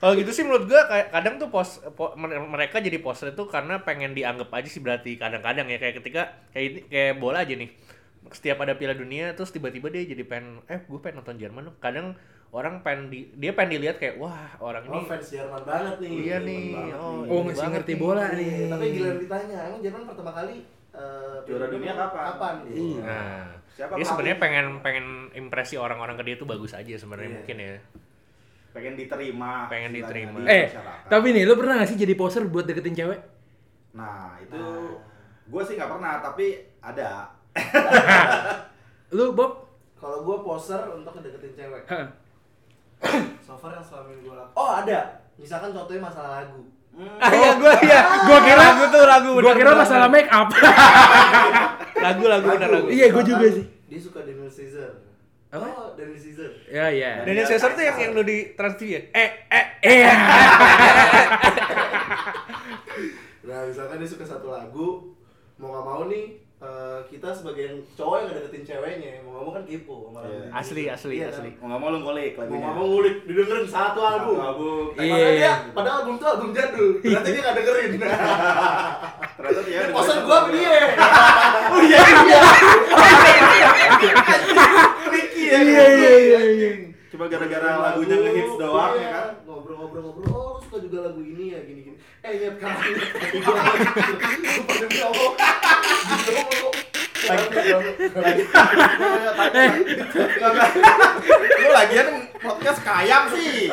Kalau 0.00 0.16
gitu 0.16 0.30
sih 0.30 0.42
menurut 0.42 0.64
gua 0.64 0.88
kayak 0.88 1.08
kadang 1.10 1.34
tuh 1.36 1.48
pos, 1.48 1.70
po- 1.92 2.16
mer- 2.16 2.40
mereka 2.40 2.80
jadi 2.80 2.96
poster 2.98 3.30
itu 3.30 3.44
karena 3.44 3.78
pengen 3.78 4.10
dianggap 4.10 4.48
aja 4.48 4.64
sih 4.64 4.80
berarti 4.80 5.14
kadang-kadang 5.14 5.68
ya 5.68 5.76
kayak 5.76 6.00
ketika 6.00 6.22
kayak 6.50 6.64
ini- 6.66 6.84
kayak 6.88 7.14
bola 7.16 7.44
aja 7.44 7.52
nih. 7.52 7.68
Setiap 8.26 8.58
ada 8.58 8.72
Piala 8.74 8.92
Dunia 8.92 9.32
terus 9.32 9.48
tiba-tiba 9.48 9.88
dia 9.88 10.04
jadi 10.04 10.24
pengen 10.24 10.64
eh 10.66 10.80
gue 10.80 10.98
pengen 10.98 11.20
nonton 11.20 11.36
Jerman 11.36 11.68
dong. 11.68 11.76
Kadang 11.78 12.16
orang 12.50 12.80
pengen 12.80 13.08
di, 13.08 13.28
dia 13.32 13.52
pengen 13.52 13.76
dilihat 13.76 13.96
kayak 13.96 14.16
wah 14.16 14.56
orang 14.58 14.82
oh 14.84 14.96
ini 14.96 15.06
fans 15.06 15.28
Jerman 15.28 15.62
banget 15.62 15.94
nih 15.98 16.12
iya 16.18 16.36
nih. 16.38 16.64
Oh, 16.96 17.12
nih. 17.20 17.28
Oh, 17.28 17.40
masih 17.44 17.68
ngerti 17.70 17.92
nih. 17.92 18.00
bola 18.00 18.24
nih. 18.26 18.48
Iya, 18.48 18.66
tapi 18.66 18.84
giliran 18.90 19.18
ditanya 19.18 19.56
emang 19.68 19.80
Jerman 19.80 20.02
pertama 20.08 20.32
kali 20.32 20.56
eh, 20.90 21.36
Juara 21.44 21.66
dunia 21.68 21.92
kapan? 21.92 22.24
kapan 22.26 22.54
Iya. 22.66 23.02
Nah, 23.04 23.46
Siapa 23.70 23.92
dia 23.94 24.04
sebenarnya 24.04 24.38
pengen 24.38 24.66
pengen 24.80 25.06
impresi 25.30 25.76
orang-orang 25.76 26.16
ke 26.16 26.24
dia 26.24 26.36
tuh 26.36 26.44
bagus 26.44 26.72
aja 26.72 26.90
sebenarnya 26.90 27.28
Iya. 27.28 27.36
mungkin 27.36 27.56
ya. 27.58 27.76
Pengen 28.70 28.94
diterima. 28.94 29.66
Pengen 29.66 29.90
diterima. 29.92 30.38
di 30.40 30.48
eh, 30.48 30.64
masyarakat. 30.70 31.08
tapi 31.10 31.26
nih, 31.34 31.42
lu 31.46 31.54
pernah 31.58 31.82
gak 31.82 31.88
sih 31.90 31.98
jadi 31.98 32.14
poser 32.14 32.46
buat 32.46 32.64
deketin 32.64 32.94
cewek? 32.94 33.20
Nah, 33.94 34.38
itu 34.38 34.54
Nah. 34.54 34.94
gue 35.50 35.62
sih 35.66 35.74
nggak 35.74 35.90
pernah, 35.90 36.22
tapi 36.22 36.46
ada. 36.78 37.34
Lu 39.16 39.34
Bob? 39.34 39.70
kalau 40.00 40.24
gue 40.24 40.36
poser 40.40 40.80
untuk 40.96 41.12
ngedeketin 41.12 41.52
cewek 41.52 41.84
so 43.44 43.52
far 43.60 43.76
yang 43.76 43.84
selama 43.84 44.08
ini 44.16 44.24
gue 44.24 44.32
lakukan 44.32 44.56
oh 44.56 44.70
ada 44.80 44.98
misalkan 45.36 45.76
contohnya 45.76 46.08
masalah 46.08 46.40
lagu 46.40 46.64
Ah 47.22 47.30
iya 47.30 47.54
gua 47.54 47.70
iya. 47.86 48.00
Gua 48.26 48.38
kira 48.42 48.58
lagu 48.58 48.82
tuh 48.90 49.06
lagu. 49.06 49.30
Gua 49.38 49.54
kira 49.54 49.78
masalah 49.78 50.10
make 50.10 50.26
up. 50.26 50.50
lagu 52.04 52.24
lagu 52.26 52.46
benar 52.50 52.66
lagu. 52.66 52.90
Iya, 52.90 53.14
gua 53.14 53.22
juga 53.22 53.46
sih. 53.46 53.62
dia 53.86 53.94
suka 54.02 54.26
Daniel 54.26 54.50
Caesar 54.50 54.90
Apa? 55.50 55.66
oh 55.68 55.90
Daniel 55.92 56.14
Caesar 56.16 56.50
Ya, 56.64 56.86
ya. 56.88 57.12
Daniel 57.20 57.42
Caesar 57.44 57.70
tuh 57.72 57.82
yang 57.82 57.98
yang 57.98 58.12
lu 58.12 58.22
di 58.22 58.54
Trans 58.54 58.74
TV 58.74 58.90
ya? 58.92 59.00
Eh 59.12 59.30
eh 59.48 59.64
Eh, 59.82 60.06
nah 63.42 63.64
misalkan 63.64 63.96
dia 63.96 64.06
suka 64.06 64.22
satu 64.22 64.46
lagu 64.48 65.10
mau 65.56 65.68
nggak 65.70 65.82
mau 65.82 66.02
nih 66.06 66.24
eh, 66.56 66.98
kita 67.08 67.32
sebagai 67.32 67.62
yang 67.64 67.76
cowok 67.90 68.14
yang 68.14 68.26
ngedeketin 68.28 68.62
ceweknya 68.62 69.10
mau 69.20 69.32
nggak 69.32 69.42
mau 69.42 69.52
kan 69.52 69.64
kepo 69.64 69.94
sama 70.06 70.18
lagu 70.20 70.30
Iya. 70.30 70.46
Asli, 70.52 70.82
asli, 70.86 71.14
Iya 71.16 71.26
kan? 71.26 71.34
asli. 71.34 71.50
Mau 71.56 71.66
nggak 71.66 71.80
mau 71.80 71.88
lu 71.88 71.98
ngulik 72.00 72.32
mau 72.32 72.40
lagunya. 72.40 72.60
nggak 72.60 72.76
mau 72.76 72.86
ngulik 72.86 73.16
didengerin 73.24 73.66
satu 73.66 74.00
album 74.00 74.34
Satu 74.36 74.46
album. 74.46 74.84
Iya. 74.94 75.08
Padahal 75.08 75.32
dia, 75.32 75.52
padahal 75.72 75.96
album 75.98 76.14
itu 76.14 76.26
album 76.26 76.48
jadul. 76.52 76.90
Ternyata 77.00 77.26
dia 77.26 77.40
nggak 77.40 77.56
dengerin. 77.56 77.90
Ternyata 79.40 79.60
dia 79.64 79.78
Ini 79.80 79.90
poster 79.90 80.16
gua 80.20 80.36
sama 80.38 80.50
dia. 80.52 80.76
Oh 81.70 81.78
iya 81.80 81.98
iya. 82.02 82.40
Ricky 85.50 85.70
Iya, 85.70 85.84
iya, 85.98 86.12
iya, 86.14 86.40
iya. 86.54 86.70
Cuma 87.10 87.26
gara-gara 87.26 87.70
lagunya 87.90 88.16
ngehits 88.22 88.54
doang 88.54 88.94
Iya. 88.94 89.02
ya 89.02 89.10
kan. 89.10 89.28
Ngobrol-ngobrol-ngobrol. 89.46 90.30
Oh, 90.30 90.50
lu 90.56 90.62
suka 90.62 90.76
juga 90.78 90.98
lagu 91.10 91.20
ini 91.26 91.44
ya 91.52 91.60
gini-gini. 91.66 91.98
Eh, 92.22 92.30
kan. 92.54 92.74
Gua 92.78 93.54
Lupa 93.58 94.74
demi 94.78 94.98
Allah. 95.02 95.32
Lu 101.60 101.68
lagian 101.74 102.08
podcast 102.38 102.80
kayang 102.86 103.24
sih. 103.34 103.68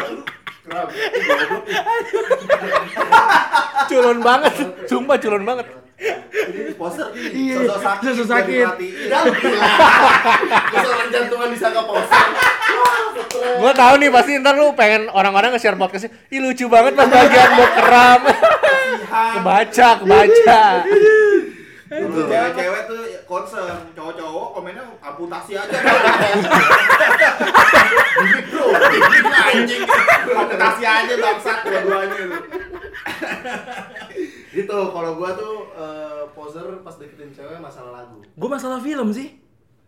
Culun 3.88 4.20
banget. 4.20 4.54
Sumpah 4.90 5.18
culun 5.22 5.44
banget. 5.48 5.87
Ini 5.98 6.78
poster 6.78 7.10
nih. 7.10 7.26
Iya, 7.34 7.56
Sosok 7.60 7.82
sakit. 7.82 8.06
sosok 8.14 8.28
sakit. 8.30 8.66
gila. 8.78 9.20
Kesoran 10.70 11.08
jantungan 11.10 11.48
disangka 11.50 11.82
poster. 11.84 12.22
Wah, 12.78 13.06
stres. 13.18 13.58
Gua 13.58 13.72
tahu 13.74 13.94
nih 13.98 14.10
pasti 14.14 14.32
ntar 14.38 14.54
lu 14.54 14.78
pengen 14.78 15.10
orang-orang 15.10 15.50
nge-share 15.52 15.74
podcastnya. 15.74 16.14
Ih 16.30 16.38
lucu 16.38 16.70
banget 16.70 16.94
pas 16.94 17.10
bagian 17.10 17.50
buat 17.52 17.74
keram. 17.74 18.22
kebaca, 19.08 19.90
kebaca. 19.98 20.62
Dulu 21.88 22.20
cewek-cewek 22.28 22.82
tuh 22.86 23.00
concern, 23.24 23.80
cowok-cowok 23.96 24.48
komennya 24.54 24.84
amputasi 25.00 25.56
aja. 25.56 25.78
Bro, 28.52 28.66
Anjing, 29.48 29.84
amputasi 30.30 30.84
aja 30.84 31.14
bangsat 31.16 31.58
dua-duanya 31.64 32.22
lu. 32.28 32.38
Gitu 34.58 34.74
kalau 34.90 35.12
gua 35.14 35.30
tuh 35.32 35.56
eh, 35.72 36.24
poser 36.32 36.66
pas 36.82 36.96
deketin 36.96 37.30
cewek 37.30 37.58
masalah 37.58 37.92
lagu 37.96 38.18
Gue 38.32 38.50
masalah 38.50 38.80
film 38.80 39.10
sih. 39.12 39.38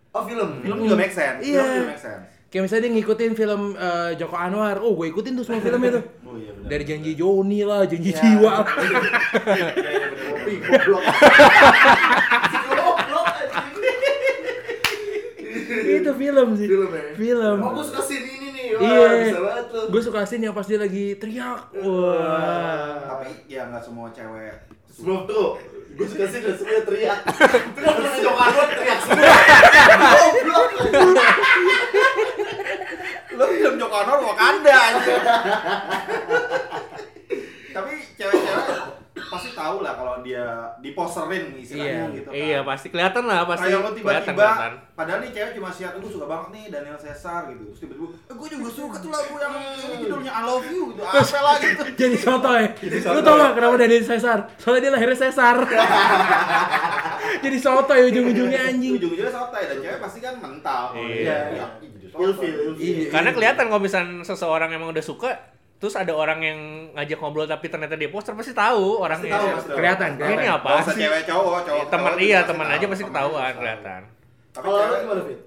oh 0.10 0.23
film 0.23 0.49
Film 0.60 0.77
juga 0.79 0.95
make 0.95 1.10
sense. 1.12 1.39
Film 1.39 1.49
Iya. 1.49 1.65
juga 1.75 1.88
make 1.88 1.99
sense. 1.99 2.25
Kayak 2.49 2.63
misalnya 2.65 2.82
dia 2.82 2.91
ngikutin 2.91 3.32
film 3.36 3.62
eh, 3.73 4.12
Joko 4.15 4.36
Anwar. 4.36 4.77
Oh, 4.79 4.93
gue 4.95 5.08
ikutin 5.08 5.34
tuh 5.34 5.43
semua 5.43 5.58
filmnya 5.60 5.91
tuh. 5.95 6.03
Oh 6.23 6.34
iya 6.34 6.49
benar. 6.51 6.65
Dari 6.67 6.84
janji 6.84 7.12
Joni 7.13 7.62
lah, 7.62 7.86
janji 7.86 8.10
Ya. 8.10 8.17
jiwa. 8.19 8.53
Iya 9.49 9.67
iya 9.75 10.08
kopi 10.10 10.53
goblok. 10.60 11.03
Itu 15.69 16.12
film 16.15 16.47
sih. 16.55 16.67
film 16.67 16.89
ya 16.89 17.03
Film. 17.13 17.58
oh 17.60 17.69
gua 17.71 17.84
suka 17.84 18.01
scene 18.01 18.25
ini 18.25 18.36
nih 18.36 18.38
wah 18.71 18.82
Iya. 18.82 19.23
bisa 19.23 19.39
banget 19.39 19.65
tuh 19.67 19.84
Gue 19.88 20.01
suka 20.01 20.19
scene 20.23 20.43
yang 20.43 20.53
pas 20.53 20.63
dia 20.63 20.77
lagi 20.77 21.15
teriak. 21.15 21.60
Wah. 21.75 22.95
Tapi 23.08 23.27
ya 23.47 23.65
nggak 23.65 23.82
semua 23.82 24.08
cewek 24.10 24.53
sebelum 24.89 25.23
tuh 25.23 25.55
gua 25.93 26.05
suka 26.05 26.25
scene 26.25 26.43
dan 26.43 26.55
semuanya 26.55 26.82
teriak 26.84 27.19
terus 27.75 27.93
terus 27.93 28.13
jokan 28.19 28.47
gua 28.51 28.65
teriak 28.67 28.99
semua 28.99 29.36
goblok 30.12 30.69
Lo 33.32 33.43
film 33.47 33.73
Joko 33.77 33.95
Anwar 33.95 34.19
Wakanda 34.21 34.75
aja. 34.75 35.15
Tapi 37.71 37.91
cewek-cewek 38.17 38.65
pasti 39.15 39.49
tahu 39.60 39.78
lah 39.80 39.93
kalau 39.93 40.13
dia 40.19 40.45
diposterin 40.80 41.52
istilahnya 41.54 41.91
Iya. 42.08 42.15
gitu 42.15 42.28
kan. 42.28 42.39
Iya 42.39 42.60
pasti 42.63 42.88
kelihatan 42.88 43.24
lah 43.24 43.43
pasti. 43.43 43.67
Kayak 43.67 43.80
lo 43.80 43.89
tiba-tiba, 43.91 44.48
padahal 44.93 45.19
nih 45.19 45.30
cewek 45.30 45.52
cuma 45.54 45.69
siap, 45.69 45.91
gue 45.95 46.08
suka 46.10 46.26
banget 46.26 46.48
nih 46.50 46.63
Daniel 46.69 46.95
Caesar 46.95 47.41
gitu. 47.48 47.63
Terus 47.67 47.80
tiba-tiba, 47.82 48.08
eh, 48.10 48.36
gue 48.36 48.48
juga 48.50 48.69
suka 48.69 48.95
tuh 48.98 49.10
lagu 49.10 49.34
yang 49.36 49.54
ini 49.60 49.95
judulnya 50.00 50.32
I 50.32 50.41
Love 50.41 50.65
You 50.65 50.84
gitu. 50.89 51.02
Apa 51.02 51.39
lah 51.45 51.56
gitu. 51.60 51.84
Jadi 51.93 52.15
sotoy. 52.17 52.63
Lu 52.80 53.00
sotoy. 53.02 53.22
tau 53.22 53.36
gak 53.38 53.52
kenapa 53.54 53.76
Daniel 53.78 54.04
Caesar? 54.06 54.39
Soalnya 54.56 54.82
dia 54.82 54.91
lahirnya 54.93 55.17
Caesar. 55.19 55.56
Jadi 57.39 57.58
sotoy 57.58 58.00
ujung-ujungnya 58.10 58.60
anjing. 58.65 58.93
Ujung-ujungnya 58.95 59.30
sotai 59.30 59.63
dan 59.65 59.78
cewek 59.80 60.00
pasti 60.00 60.19
kan 60.19 60.34
mental. 60.38 60.84
Iya. 60.93 61.38
"Ya, 61.54 61.65
jadi 61.78 62.08
sotoy." 62.08 62.26
ilfil 62.26 62.54
ilfil 62.69 62.84
Iya. 63.00 63.10
Karena 63.10 63.30
kelihatan 63.32 63.65
kalau 63.67 63.82
misalnya 63.82 64.24
seseorang 64.24 64.69
emang 64.72 64.89
udah 64.89 65.02
suka 65.02 65.32
terus 65.80 65.96
ada 65.96 66.12
orang 66.12 66.39
yang 66.39 66.60
ngajak 66.92 67.18
ngobrol 67.18 67.44
tapi 67.46 67.65
ternyata 67.65 67.96
dia 67.96 68.08
poster 68.08 68.32
pasti 68.34 68.52
tahu 68.52 69.00
orangnya. 69.00 69.32
tahu, 69.32 69.42
Iya, 69.42 69.54
pasti 69.56 69.70
Kelihatan, 69.72 70.10
Ini 70.12 70.20
kelihatan. 70.20 70.52
apa 70.54 70.70
usah 70.78 70.92
sih? 70.92 71.02
cewek 71.02 71.22
cowok, 71.26 71.58
cowok. 71.63 71.86
teman 71.88 72.12
cowok 72.12 72.22
iya 72.22 72.39
teman 72.44 72.65
tahu, 72.65 72.76
aja 72.76 72.86
pasti 72.86 73.04
ketahuan 73.06 73.39
tahu. 73.46 73.58
kelihatan. 73.58 74.02
Tapi 74.50 74.60
Kalau 74.62 74.76
lu 74.78 74.84
cewek- 74.86 75.02
gimana, 75.02 75.22
Fit? 75.24 75.39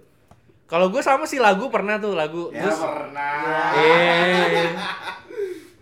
Kalau 0.65 0.87
gue 0.89 1.03
sama 1.03 1.25
sih 1.25 1.37
lagu 1.37 1.69
pernah 1.69 1.95
tuh 1.97 2.13
lagu 2.13 2.49
Ya 2.49 2.65
terus 2.65 2.81
pernah. 2.81 3.77
Eh, 3.77 4.73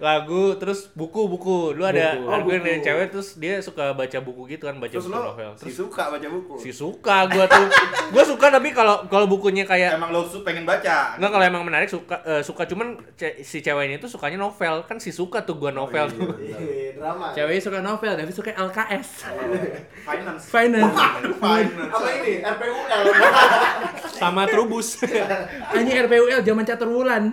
lagu 0.01 0.57
terus 0.57 0.89
buku 0.91 1.29
buku 1.29 1.73
lu 1.73 1.85
ada 1.85 2.17
Buku. 2.17 2.25
ada 2.27 2.35
Oh, 2.35 2.41
buku. 2.43 2.57
yang 2.67 2.81
cewek 2.81 3.07
terus 3.11 3.37
dia 3.37 3.61
suka 3.61 3.93
baca 3.93 4.19
buku 4.19 4.49
gitu 4.49 4.65
kan 4.65 4.77
baca 4.77 4.89
Terus 4.91 5.05
buku 5.05 5.13
lo 5.13 5.21
novel 5.29 5.51
si 5.53 5.61
terus 5.63 5.77
suka 5.79 6.03
baca 6.09 6.27
buku. 6.27 6.55
si 6.57 6.71
suka 6.71 7.17
gue 7.27 7.45
tuh 7.45 7.65
gue 8.13 8.25
suka 8.27 8.47
tapi 8.49 8.69
kalau 8.71 9.05
kalau 9.07 9.27
bukunya 9.27 9.63
kayak 9.63 9.95
Emang 9.95 10.09
lo 10.09 10.25
pengen 10.41 10.65
baca? 10.65 11.15
Enggak 11.15 11.31
kalau 11.31 11.45
emang 11.47 11.63
menarik 11.63 11.87
suka 11.87 12.17
eh, 12.23 12.41
suka 12.41 12.65
cuman 12.65 12.97
ce- 13.15 13.41
si 13.41 13.61
ceweknya 13.61 13.97
itu 13.97 14.09
sukanya 14.09 14.41
novel 14.41 14.83
kan 14.83 14.97
si 14.97 15.11
suka 15.11 15.43
tuh 15.43 15.55
gua 15.55 15.69
novel 15.71 16.03
iya, 16.03 16.11
tuh 16.11 16.27
bener. 16.33 16.57
Iya, 16.57 16.91
drama. 16.97 17.27
ceweknya 17.31 17.61
suka 17.61 17.79
novel, 17.81 18.13
David 18.15 18.33
suka 18.33 18.51
LKS. 18.53 19.09
Finance. 20.01 20.43
Finance. 20.47 20.95
Finance. 21.37 21.91
Apa 21.91 22.09
ini? 22.15 22.33
RPUL. 22.41 23.05
sama 24.13 24.45
Trubus 24.45 25.01
Anjing 25.77 25.97
RPUL 25.99 26.41
zaman 26.41 26.65
catur 26.65 26.89
wulan. 26.89 27.33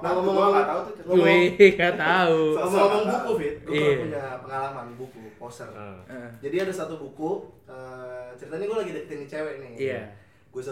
Nah? 0.00 0.10
Gua 0.10 0.16
ngomong-ngomong- 0.16 0.54
nggak 0.54 0.66
tahu 0.66 0.80
tuh. 0.82 0.92
ngomong- 1.02 1.24
Wih, 1.60 1.72
gak 1.74 1.94
tahu. 1.94 2.40
Ngomong-ngomong 2.54 3.04
buku, 3.06 3.30
Fit, 3.36 3.56
gue 3.60 3.72
Iya. 3.72 3.94
punya 4.00 4.24
pengalaman 4.40 4.86
buku, 4.94 5.20
poster. 5.34 5.68
Heeh. 5.70 6.28
Jadi 6.40 6.56
ada 6.58 6.72
satu 6.72 6.94
buku, 6.96 7.30
eh, 7.66 8.28
ceritanya 8.34 8.64
gue 8.66 8.78
lagi 8.78 8.92
deketin 8.92 9.24
cewek 9.26 9.54
nih. 9.58 9.72
Iya. 9.76 10.00
Gue 10.48 10.62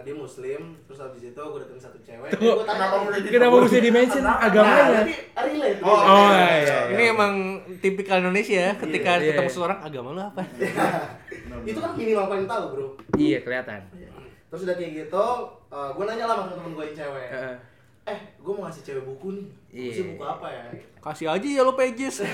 dia 0.00 0.16
muslim, 0.16 0.60
terus 0.82 0.96
habis 0.98 1.22
itu 1.22 1.36
gue 1.36 1.60
deketin 1.60 1.76
satu 1.78 1.98
cewek. 2.00 2.30
Tuh, 2.30 2.40
Eh, 2.40 2.54
gua 2.54 2.64
tanya 2.64 2.86
kenapa 2.88 3.12
di- 3.14 3.28
Kenapa 3.28 3.54
mesti 3.58 3.78
dimention 3.78 4.22
Nah, 4.22 4.36
agamanya? 4.40 5.00
jadi 5.04 5.14
relate. 5.36 5.80
Oh. 5.82 5.92
Oh, 5.92 6.30
iya, 6.32 6.48
iya. 6.56 6.78
ini 6.88 7.04
emang 7.06 7.32
tipikal 7.78 8.16
Indonesia 8.18 8.56
ya 8.62 8.72
ketika 8.74 9.10
Iya. 9.14 9.24
ketemu 9.30 9.48
seseorang 9.50 9.78
agama 9.78 10.08
lu 10.10 10.22
apa 10.22 10.40
Itu 11.68 11.78
kan 11.78 11.92
minimal 11.94 12.26
paling 12.26 12.46
tahu, 12.46 12.64
Bro. 12.70 12.86
Iya, 13.14 13.38
kelihatan. 13.40 13.80
Terus 14.46 14.60
udah 14.62 14.74
kayak 14.74 14.92
gitu, 15.02 15.24
gue 15.74 16.04
nanya 16.06 16.24
lah 16.24 16.36
sama 16.38 16.54
temen 16.54 16.72
gue 16.72 16.84
yang 16.86 16.96
cewek. 16.96 17.28
Heeh. 17.30 17.56
Eh, 18.04 18.18
gue 18.36 18.52
mau 18.52 18.68
ngasih 18.68 18.82
cewek 18.84 19.02
buku 19.02 19.28
nih. 19.34 19.46
Iya. 19.72 19.90
Kasih 19.90 20.04
buku 20.14 20.24
apa 20.24 20.46
ya? 20.48 20.62
kasih 21.04 21.28
aja 21.28 21.44
ya 21.44 21.60
lo 21.60 21.76
pages 21.76 22.24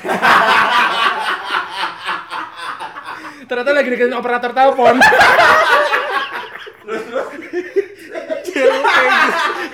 Ternyata 3.50 3.70
lagi 3.74 3.90
deketin 3.90 4.14
operator 4.14 4.54
telepon. 4.54 4.94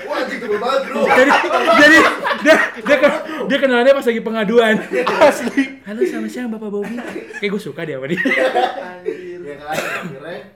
Wah, 0.07 0.23
banget, 0.57 0.81
Bro. 0.89 1.05
jadi 1.05 1.31
jadi 1.77 1.99
dia 2.41 2.57
dia, 2.81 2.97
ke- 2.97 3.23
dia 3.53 3.59
kenalannya 3.61 3.93
pas 3.93 4.07
lagi 4.09 4.23
pengaduan. 4.25 4.75
Asli. 5.21 5.85
Halo 5.85 6.01
sama 6.09 6.29
siapa 6.31 6.57
Bapak 6.57 6.73
Bobby? 6.73 6.97
Kayak 7.37 7.51
gue 7.53 7.61
suka 7.61 7.85
dia 7.85 8.01
sama 8.01 8.09
dia. 8.09 8.17
Anjir. 8.17 9.45
Ya 9.45 9.55
kan, 9.61 9.77
akhirnya 9.77 10.56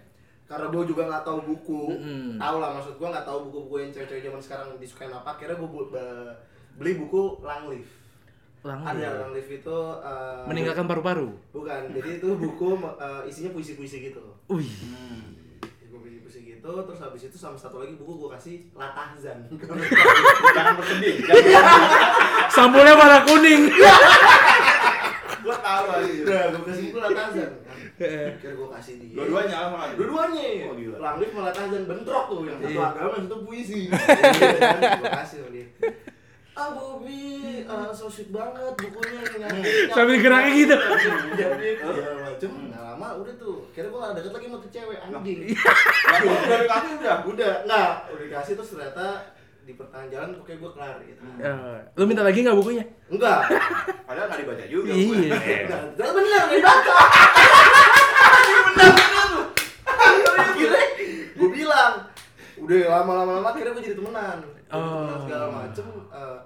karena 0.50 0.66
gue 0.66 0.82
juga 0.82 1.06
nggak 1.06 1.22
tahu 1.22 1.38
buku, 1.46 1.82
Mm-mm. 1.94 2.34
tahu 2.34 2.56
lah 2.58 2.74
maksud 2.74 2.98
gue 2.98 3.06
nggak 3.06 3.22
tahu 3.22 3.38
buku-buku 3.46 3.74
yang 3.86 3.90
cewek-cewek 3.94 4.22
zaman 4.26 4.42
sekarang 4.42 4.68
disukain 4.82 5.14
apa. 5.14 5.38
Akhirnya 5.38 5.54
gue 5.62 5.70
beli 6.74 6.92
buku 6.98 7.38
Langleaf. 7.46 7.86
Ada 8.66 9.22
Langleaf 9.22 9.46
itu 9.46 9.78
eh, 10.02 10.42
Meninggalkan 10.50 10.90
paru-paru. 10.90 11.30
Bukan, 11.54 11.94
jadi 11.94 12.18
itu 12.18 12.28
buku 12.34 12.68
eh, 12.82 13.22
isinya 13.30 13.54
puisi-puisi 13.54 14.10
gitu. 14.10 14.18
Wih. 14.50 14.66
Gue 15.86 15.98
puisi-puisi 16.02 16.58
gitu, 16.58 16.70
terus 16.82 16.98
habis 16.98 17.30
itu 17.30 17.38
sama 17.38 17.54
satu 17.54 17.78
lagi 17.86 17.94
buku 17.94 18.26
gue 18.26 18.30
kasih 18.34 18.56
Latahzan. 18.74 19.46
Jangan 20.58 20.74
bersedih. 20.82 21.14
Jangan 21.30 21.46
bersedih. 21.46 21.62
Sampulnya 22.50 22.98
warna 22.98 23.22
kuning. 23.22 23.70
Gua 25.40 25.56
tahu 25.56 25.84
aja. 25.90 26.12
Udah, 26.20 26.42
gue 26.50 26.62
kasih 26.68 26.82
buku 26.86 26.98
Latahzan. 26.98 27.50
Akhirnya 28.00 28.52
gue 28.52 28.68
kasih 28.76 28.94
dia. 28.96 29.14
Dua-duanya 29.16 29.56
malah. 29.68 29.88
Dua-duanya. 29.96 30.46
Oh, 30.68 30.74
gila. 30.74 30.96
Malah 31.30 31.52
Tarzan 31.52 31.82
bentrok 31.84 32.24
tuh 32.28 32.40
yang 32.44 32.58
satu 32.58 32.70
Iya. 32.70 32.84
agama 32.86 33.12
yang 33.14 33.26
satu 33.28 33.38
puisi. 33.42 33.80
Iya, 33.88 34.96
Gua 35.00 35.10
kasih 35.18 35.36
sama 35.40 35.50
dia. 35.52 35.66
Ah 36.50 36.76
Bobby, 36.76 37.64
ah, 37.64 37.88
so 37.88 38.04
sweet 38.04 38.28
banget 38.28 38.74
bukunya 38.76 39.22
yang 39.22 39.48
nyanyi. 39.48 39.88
Sambil 39.88 40.18
geraknya 40.18 40.52
gitu. 40.52 40.76
Jadi 41.38 41.68
macem. 42.20 42.50
Nggak 42.68 42.82
lama 42.84 43.08
udah 43.22 43.34
tuh. 43.40 43.56
Kira 43.72 43.86
gua 43.88 44.12
nggak 44.12 44.16
deket 44.20 44.32
lagi 44.34 44.46
sama 44.50 44.58
tuh 44.60 44.70
cewek 44.74 44.98
anjing. 45.00 45.38
Udah 46.20 46.58
dikasih 46.60 46.90
udah. 47.00 47.16
Udah, 47.24 47.52
nggak. 47.64 47.90
Udah 48.12 48.24
dikasih 48.28 48.52
terus 48.60 48.70
ternyata 48.76 49.06
di 49.60 49.72
pertengahan 49.72 50.08
jalan 50.08 50.28
pokoknya 50.34 50.58
gua 50.58 50.70
kelar 50.72 50.96
gitu. 51.02 51.22
Eh, 51.38 51.78
lu 51.94 52.04
minta 52.04 52.22
lagi 52.22 52.38
nggak 52.40 52.56
bukunya? 52.56 52.84
Enggak. 53.06 53.40
Padahal 54.08 54.26
nggak 54.26 54.40
dibaca 54.40 54.64
juga. 54.66 54.90
Iya. 54.90 55.36
Enggak. 55.36 55.80
Ternyata 55.94 56.12
bener 56.16 56.30
nggak 56.40 56.56
dibaca. 56.56 56.94
Akhirnya 60.40 60.82
gue 61.36 61.48
bilang 61.50 61.92
udah 62.60 62.80
lama-lama 62.92 63.30
lama 63.40 63.48
akhirnya 63.48 63.72
gue 63.72 63.84
jadi 63.84 63.96
temenan 63.96 64.36
jadi 64.44 64.62
temenan 64.68 65.16
Oh. 65.16 65.18
segala 65.24 65.46
macem 65.50 65.86
eh, 66.12 66.38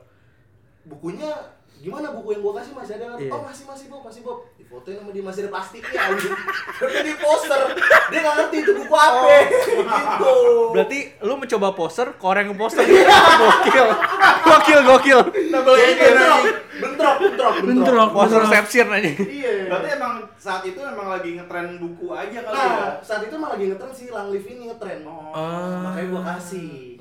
bukunya 0.87 1.31
gimana 1.85 2.17
buku 2.17 2.29
yang 2.33 2.41
gue 2.41 2.55
kasih 2.57 2.73
masih 2.73 2.93
ada? 2.97 3.05
Iya. 3.21 3.29
oh 3.29 3.41
masih 3.45 3.65
masih 3.69 3.87
bob 3.93 4.01
masih 4.09 4.21
bob 4.25 4.39
di 4.57 4.65
fotoin 4.65 4.97
sama 4.97 5.11
dia 5.13 5.21
masih 5.21 5.41
ada 5.45 5.51
plastiknya 5.53 6.01
anjing 6.01 6.33
tapi 6.81 6.97
di 7.05 7.15
poster 7.21 7.61
dia 8.09 8.19
nggak 8.25 8.35
ngerti 8.41 8.57
itu 8.65 8.73
buku 8.73 8.95
apa 8.97 9.29
gitu 9.53 10.35
berarti 10.73 10.99
lu 11.21 11.35
mencoba 11.37 11.69
poster 11.77 12.07
koreng 12.17 12.49
poster 12.57 12.85
gokil 12.89 13.89
gokil 14.49 14.81
gokil 14.89 15.21
Double 15.53 15.77
agent 15.77 16.17
bentrok 16.75 17.17
bentrok 17.21 17.21
bentrok 17.21 17.55
Bentrok. 17.69 18.09
poster 18.17 18.43
sepsian 18.49 18.89
aja 18.89 19.11
iya 19.29 19.53
Berarti 19.65 19.89
emang 19.97 20.15
saat 20.37 20.63
itu 20.63 20.77
emang 20.77 21.09
lagi 21.09 21.31
ngetren 21.35 21.81
buku 21.81 22.13
aja 22.13 22.39
kali 22.45 22.53
ya. 22.53 22.69
Nah, 22.69 22.93
saat 23.01 23.23
itu 23.25 23.35
malah 23.35 23.57
lagi 23.57 23.73
ngetren 23.73 23.93
si 23.97 24.05
Langleaf 24.13 24.45
ini 24.45 24.63
ngetren. 24.71 25.01
Oh. 25.09 25.33
Ah. 25.33 25.89
Makanya 25.91 26.07
gua 26.13 26.23
kasih. 26.37 26.94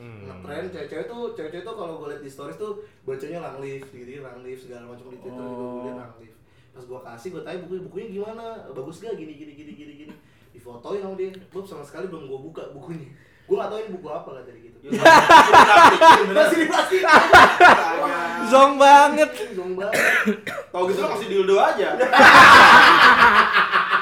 Ngetren 0.43 0.67
cewek-cewek 0.75 1.05
tuh, 1.07 1.21
cewek-cewek 1.39 1.63
tuh 1.63 1.75
kalau 1.79 1.93
gua 2.03 2.11
liat 2.11 2.19
di 2.19 2.27
stories 2.27 2.59
tuh 2.59 2.83
bacanya 3.07 3.39
Langleaf, 3.39 3.87
gitu 3.95 4.19
Langleaf 4.19 4.59
segala 4.59 4.91
macam 4.91 5.07
di 5.07 5.17
Twitter 5.23 5.39
juga 5.39 5.63
gua 5.63 5.83
liat 5.87 5.97
Langleaf. 6.03 6.35
Pas 6.75 6.83
gua 6.83 6.99
kasih, 7.07 7.29
gua 7.31 7.41
tanya 7.47 7.59
bukunya, 7.63 7.81
bukunya 7.87 8.07
gimana? 8.11 8.45
Bagus 8.75 8.99
gak? 8.99 9.15
Gini 9.15 9.33
gini 9.39 9.55
gini 9.55 9.71
gini 9.71 9.93
gini. 10.03 10.13
Difotoin 10.51 10.99
sama 10.99 11.15
dia. 11.15 11.31
Bob 11.49 11.63
sama 11.63 11.83
sekali 11.87 12.11
belum 12.11 12.27
gua 12.27 12.39
buka 12.43 12.63
bukunya. 12.75 13.07
Gua 13.47 13.55
gak 13.63 13.69
tau 13.71 13.79
ini 13.79 13.89
buku 13.95 14.07
apa 14.11 14.29
lah 14.35 14.43
tadi 14.43 14.59
gitu. 14.67 14.77
Masih 16.35 16.57
di 16.59 16.67
plastik. 16.67 17.03
zong 18.51 18.75
banget 18.75 19.31
Zong 19.55 19.73
banget. 19.79 19.95
Tau 20.75 20.83
gitu 20.91 20.99
lo 20.99 21.07
kasih 21.15 21.27
dildo 21.31 21.55
aja. 21.55 21.87